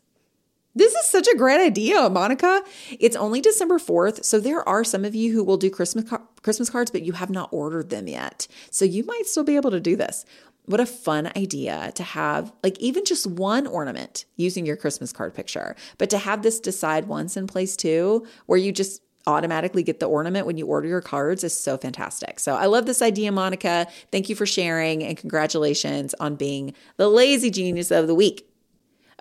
This 0.77 0.95
is 0.95 1.07
such 1.07 1.27
a 1.27 1.37
great 1.37 1.61
idea, 1.61 2.09
Monica. 2.09 2.63
It's 3.01 3.17
only 3.17 3.41
December 3.41 3.79
4th, 3.79 4.25
so 4.25 4.39
there 4.39 4.61
are 4.69 4.85
some 4.85 5.05
of 5.05 5.17
you 5.17 5.33
who 5.33 5.43
will 5.43 5.57
do 5.57 5.69
Christmas 5.69 6.09
Christmas 6.43 6.71
cards 6.71 6.93
but 6.93 7.03
you 7.03 7.15
have 7.15 7.31
not 7.31 7.49
ordered 7.51 7.91
them 7.91 8.07
yet. 8.07 8.47
So 8.71 8.85
you 8.85 9.03
might 9.05 9.27
still 9.27 9.43
be 9.43 9.57
able 9.57 9.73
to 9.73 9.81
do 9.81 9.97
this. 9.97 10.25
What 10.67 10.81
a 10.81 10.87
fun 10.87 11.33
idea 11.37 11.93
to 11.95 12.03
have, 12.03 12.53
like, 12.63 12.79
even 12.79 13.05
just 13.05 13.27
one 13.27 13.67
ornament 13.67 14.25
using 14.37 14.67
your 14.67 14.77
Christmas 14.77 15.13
card 15.13 15.33
picture, 15.35 15.77
but 15.97 16.11
to 16.11 16.19
have 16.19 16.43
this 16.43 16.61
decide 16.61 17.07
once 17.07 17.37
in 17.37 17.47
place 17.47 17.77
too, 17.77 18.27
where 18.47 18.59
you 18.59 18.73
just 18.73 19.01
automatically 19.27 19.83
get 19.83 19.99
the 19.99 20.07
ornament 20.07 20.47
when 20.47 20.57
you 20.57 20.67
order 20.67 20.87
your 20.87 21.01
cards 21.01 21.43
is 21.43 21.57
so 21.57 21.77
fantastic. 21.77 22.39
So 22.39 22.55
I 22.55 22.67
love 22.67 22.87
this 22.87 23.03
idea, 23.03 23.33
Monica. 23.33 23.87
Thank 24.13 24.29
you 24.29 24.37
for 24.37 24.47
sharing 24.47 25.03
and 25.03 25.17
congratulations 25.17 26.15
on 26.21 26.37
being 26.37 26.75
the 26.97 27.09
lazy 27.09 27.51
genius 27.51 27.91
of 27.91 28.07
the 28.07 28.15
week. 28.15 28.49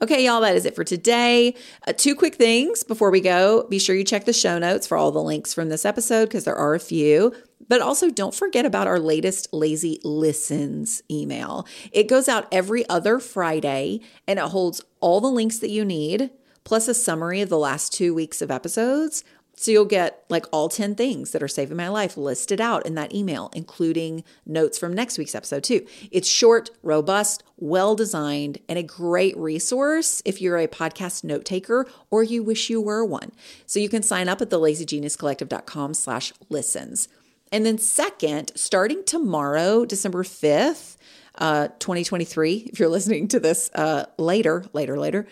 Okay, 0.01 0.25
y'all, 0.25 0.41
that 0.41 0.55
is 0.55 0.65
it 0.65 0.75
for 0.75 0.83
today. 0.83 1.55
Uh, 1.87 1.93
two 1.93 2.15
quick 2.15 2.35
things 2.35 2.83
before 2.83 3.09
we 3.09 3.21
go. 3.21 3.65
Be 3.69 3.79
sure 3.79 3.95
you 3.95 4.03
check 4.03 4.25
the 4.25 4.33
show 4.33 4.59
notes 4.59 4.85
for 4.85 4.97
all 4.97 5.11
the 5.11 5.23
links 5.23 5.53
from 5.53 5.69
this 5.69 5.85
episode 5.85 6.25
because 6.25 6.43
there 6.43 6.55
are 6.55 6.75
a 6.75 6.79
few. 6.79 7.33
But 7.67 7.81
also, 7.81 8.09
don't 8.09 8.35
forget 8.35 8.65
about 8.65 8.87
our 8.87 8.99
latest 8.99 9.53
Lazy 9.53 9.99
Listens 10.03 11.01
email. 11.09 11.67
It 11.91 12.07
goes 12.07 12.27
out 12.27 12.47
every 12.51 12.87
other 12.89 13.19
Friday 13.19 14.01
and 14.27 14.39
it 14.39 14.45
holds 14.45 14.81
all 14.99 15.21
the 15.21 15.27
links 15.27 15.59
that 15.59 15.69
you 15.69 15.85
need, 15.85 16.31
plus 16.63 16.87
a 16.87 16.93
summary 16.93 17.41
of 17.41 17.49
the 17.49 17.57
last 17.57 17.93
two 17.93 18.13
weeks 18.13 18.41
of 18.41 18.51
episodes. 18.51 19.23
So 19.57 19.71
you'll 19.71 19.85
get 19.85 20.25
like 20.29 20.45
all 20.51 20.67
10 20.67 20.95
things 20.95 21.31
that 21.31 21.41
are 21.41 21.47
saving 21.47 21.77
my 21.77 21.87
life 21.87 22.17
listed 22.17 22.59
out 22.59 22.85
in 22.85 22.95
that 22.95 23.15
email, 23.15 23.49
including 23.53 24.23
notes 24.45 24.77
from 24.77 24.93
next 24.93 25.17
week's 25.17 25.33
episode, 25.33 25.63
too. 25.63 25.85
It's 26.11 26.27
short, 26.27 26.71
robust, 26.83 27.41
well 27.57 27.95
designed, 27.95 28.57
and 28.67 28.77
a 28.77 28.83
great 28.83 29.35
resource 29.37 30.21
if 30.25 30.41
you're 30.41 30.57
a 30.57 30.67
podcast 30.67 31.23
note 31.23 31.45
taker 31.45 31.87
or 32.11 32.21
you 32.21 32.43
wish 32.43 32.69
you 32.69 32.81
were 32.81 33.05
one. 33.05 33.31
So 33.65 33.79
you 33.79 33.87
can 33.87 34.03
sign 34.03 34.27
up 34.27 34.41
at 34.41 34.49
the 34.49 34.59
lazygeniuscollective.com 34.59 35.93
slash 35.93 36.33
listens. 36.49 37.07
And 37.51 37.65
then 37.65 37.77
second, 37.77 38.51
starting 38.55 39.03
tomorrow, 39.05 39.85
December 39.85 40.23
5th, 40.23 40.97
uh, 41.35 41.67
2023, 41.79 42.69
if 42.71 42.79
you're 42.79 42.89
listening 42.89 43.27
to 43.29 43.39
this 43.39 43.69
uh, 43.75 44.05
later, 44.17 44.65
later, 44.73 44.97
later, 44.97 45.27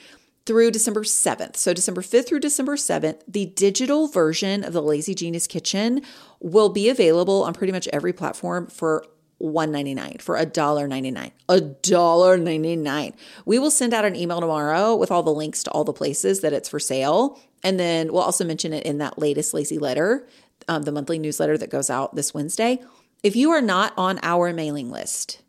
through 0.45 0.71
December 0.71 1.03
7th. 1.03 1.55
So, 1.55 1.73
December 1.73 2.01
5th 2.01 2.27
through 2.27 2.41
December 2.41 2.75
7th, 2.75 3.21
the 3.27 3.45
digital 3.45 4.07
version 4.07 4.63
of 4.63 4.73
the 4.73 4.81
Lazy 4.81 5.15
Genius 5.15 5.47
Kitchen 5.47 6.01
will 6.39 6.69
be 6.69 6.89
available 6.89 7.43
on 7.43 7.53
pretty 7.53 7.71
much 7.71 7.87
every 7.93 8.13
platform 8.13 8.67
for 8.67 9.05
$1.99 9.41 10.21
for 10.21 10.37
$1.99. 10.37 11.31
$1.99. 11.49 13.13
We 13.45 13.59
will 13.59 13.71
send 13.71 13.93
out 13.93 14.05
an 14.05 14.15
email 14.15 14.39
tomorrow 14.39 14.95
with 14.95 15.11
all 15.11 15.23
the 15.23 15.33
links 15.33 15.63
to 15.63 15.71
all 15.71 15.83
the 15.83 15.93
places 15.93 16.41
that 16.41 16.53
it's 16.53 16.69
for 16.69 16.79
sale. 16.79 17.39
And 17.61 17.79
then 17.79 18.11
we'll 18.11 18.23
also 18.23 18.45
mention 18.45 18.73
it 18.73 18.85
in 18.85 18.97
that 18.99 19.19
latest 19.19 19.53
Lazy 19.53 19.77
letter, 19.77 20.27
um, 20.67 20.83
the 20.83 20.91
monthly 20.91 21.19
newsletter 21.19 21.57
that 21.57 21.69
goes 21.69 21.89
out 21.89 22.15
this 22.15 22.33
Wednesday. 22.33 22.79
If 23.23 23.35
you 23.35 23.51
are 23.51 23.61
not 23.61 23.93
on 23.97 24.19
our 24.21 24.51
mailing 24.53 24.91
list, 24.91 25.41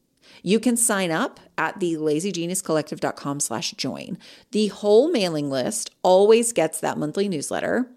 you 0.43 0.61
can 0.61 0.77
sign 0.77 1.11
up 1.11 1.41
at 1.57 1.81
the 1.81 1.95
lazygeniuscollective.com 1.95 3.41
slash 3.41 3.73
join. 3.73 4.19
The 4.53 4.69
whole 4.69 5.11
mailing 5.11 5.51
list 5.51 5.91
always 6.03 6.53
gets 6.53 6.81
that 6.81 6.99
monthly 6.99 7.29
newsletter. 7.29 7.89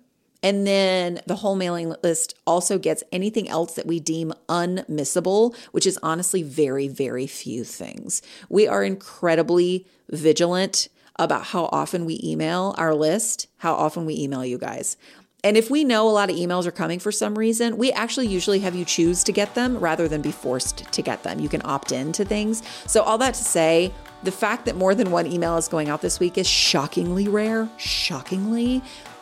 And 0.41 0.65
then 0.65 1.19
the 1.25 1.35
whole 1.35 1.55
mailing 1.55 1.93
list 2.03 2.35
also 2.45 2.77
gets 2.77 3.03
anything 3.11 3.49
else 3.49 3.73
that 3.73 3.87
we 3.87 3.99
deem 3.99 4.33
unmissable, 4.47 5.55
which 5.71 5.85
is 5.85 5.99
honestly 6.01 6.41
very, 6.41 6.87
very 6.87 7.27
few 7.27 7.63
things. 7.63 8.21
We 8.47 8.67
are 8.67 8.83
incredibly 8.83 9.85
vigilant 10.09 10.87
about 11.19 11.45
how 11.45 11.65
often 11.71 12.05
we 12.05 12.21
email 12.23 12.75
our 12.77 12.93
list, 12.93 13.47
how 13.57 13.73
often 13.73 14.05
we 14.05 14.15
email 14.15 14.45
you 14.45 14.57
guys. 14.57 14.95
And 15.43 15.55
if 15.55 15.69
we 15.69 15.83
know 15.83 16.09
a 16.09 16.11
lot 16.11 16.29
of 16.31 16.35
emails 16.35 16.65
are 16.65 16.71
coming 16.71 16.97
for 16.97 17.11
some 17.11 17.37
reason, 17.37 17.77
we 17.77 17.91
actually 17.91 18.27
usually 18.27 18.59
have 18.59 18.75
you 18.75 18.83
choose 18.83 19.23
to 19.23 19.31
get 19.31 19.53
them 19.53 19.77
rather 19.77 20.07
than 20.07 20.21
be 20.21 20.31
forced 20.31 20.91
to 20.91 21.01
get 21.01 21.21
them. 21.23 21.39
You 21.39 21.47
can 21.47 21.61
opt 21.63 21.91
in 21.91 22.11
to 22.13 22.25
things. 22.25 22.63
So, 22.87 23.03
all 23.03 23.19
that 23.19 23.35
to 23.35 23.43
say, 23.43 23.93
the 24.23 24.31
fact 24.31 24.65
that 24.65 24.75
more 24.75 24.95
than 24.95 25.11
one 25.11 25.27
email 25.27 25.57
is 25.57 25.67
going 25.67 25.89
out 25.89 26.01
this 26.01 26.19
week 26.19 26.39
is 26.39 26.47
shockingly 26.47 27.27
rare. 27.27 27.69
Shockingly. 27.77 28.81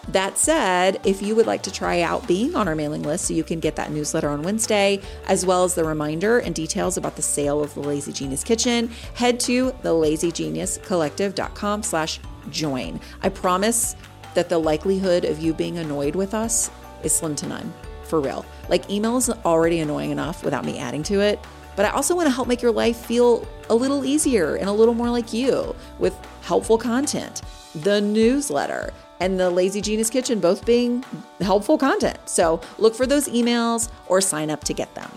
That 0.10 0.38
said, 0.38 1.02
if 1.04 1.22
you 1.22 1.36
would 1.36 1.48
like 1.48 1.64
to 1.64 1.72
try 1.72 2.02
out 2.02 2.28
being 2.28 2.56
on 2.56 2.68
our 2.68 2.76
mailing 2.76 3.04
list 3.04 3.26
so 3.26 3.34
you 3.34 3.44
can 3.44 3.60
get 3.60 3.76
that 3.76 3.92
newsletter 3.92 4.30
on 4.30 4.44
Wednesday, 4.44 5.02
as 5.28 5.46
well 5.46 5.64
as 5.64 5.76
the 5.76 5.84
reminder 5.84 6.40
and 6.40 6.54
details 6.54 6.96
about 6.96 7.16
the 7.16 7.24
sale 7.24 7.62
of 7.62 7.74
the 7.74 7.82
Lazy 7.82 8.14
Genius 8.14 8.44
Kitchen, 8.44 8.88
head 9.16 9.40
to 9.42 9.76
the 9.82 9.90
lazygeniuscollective.com 9.90 11.84
slash 11.84 12.20
join. 12.52 13.00
I 13.24 13.30
promise 13.30 13.96
that 14.36 14.50
the 14.50 14.58
likelihood 14.58 15.26
of 15.26 15.40
you 15.40 15.54
being 15.54 15.78
annoyed 15.78 16.16
with 16.16 16.34
us 16.34 16.70
is 17.04 17.16
slim 17.16 17.36
to 17.38 17.48
none, 17.48 17.74
for 18.04 18.22
real. 18.22 18.46
Like, 18.70 18.90
email 18.90 19.18
is 19.18 19.30
already 19.30 19.80
annoying 19.80 20.12
enough 20.12 20.44
without 20.44 20.64
me 20.66 20.78
adding 20.78 21.04
to 21.04 21.22
it, 21.22 21.40
but 21.76 21.86
I 21.86 21.90
also 21.90 22.16
want 22.16 22.28
to 22.28 22.34
help 22.34 22.48
make 22.48 22.62
your 22.62 22.72
life 22.72 22.98
feel 22.98 23.48
a 23.70 23.76
little 23.76 24.06
easier 24.06 24.56
and 24.56 24.70
a 24.70 24.74
little 24.74 24.94
more 24.94 25.10
like 25.10 25.34
you 25.34 25.76
with 26.00 26.16
helpful 26.42 26.78
content, 26.78 27.42
the 27.74 28.00
newsletter, 28.00 28.94
and 29.20 29.40
the 29.40 29.50
Lazy 29.50 29.82
Genius 29.82 30.10
Kitchen 30.10 30.40
both 30.40 30.66
being 30.66 31.04
helpful 31.42 31.78
content. 31.78 32.18
So 32.26 32.62
look 32.78 32.96
for 32.96 33.06
those 33.06 33.28
emails 33.28 33.90
or 34.08 34.22
sign 34.22 34.50
up 34.50 34.64
to 34.66 34.74
get 34.74 34.94
them. 34.96 35.12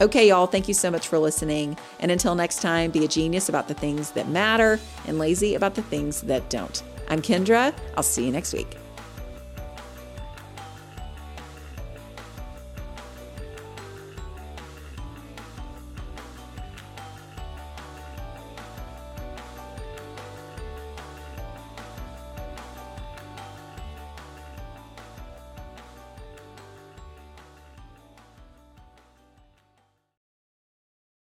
Okay, 0.00 0.28
y'all, 0.28 0.46
thank 0.46 0.66
you 0.66 0.72
so 0.72 0.90
much 0.90 1.08
for 1.08 1.18
listening. 1.18 1.76
And 1.98 2.10
until 2.10 2.34
next 2.34 2.62
time, 2.62 2.90
be 2.90 3.04
a 3.04 3.08
genius 3.08 3.48
about 3.50 3.68
the 3.68 3.74
things 3.74 4.12
that 4.12 4.28
matter 4.28 4.80
and 5.06 5.18
lazy 5.18 5.54
about 5.56 5.74
the 5.74 5.82
things 5.82 6.22
that 6.22 6.48
don't. 6.48 6.82
I'm 7.10 7.20
Kendra. 7.20 7.74
I'll 7.96 8.02
see 8.02 8.24
you 8.24 8.32
next 8.32 8.54
week. 8.54 8.79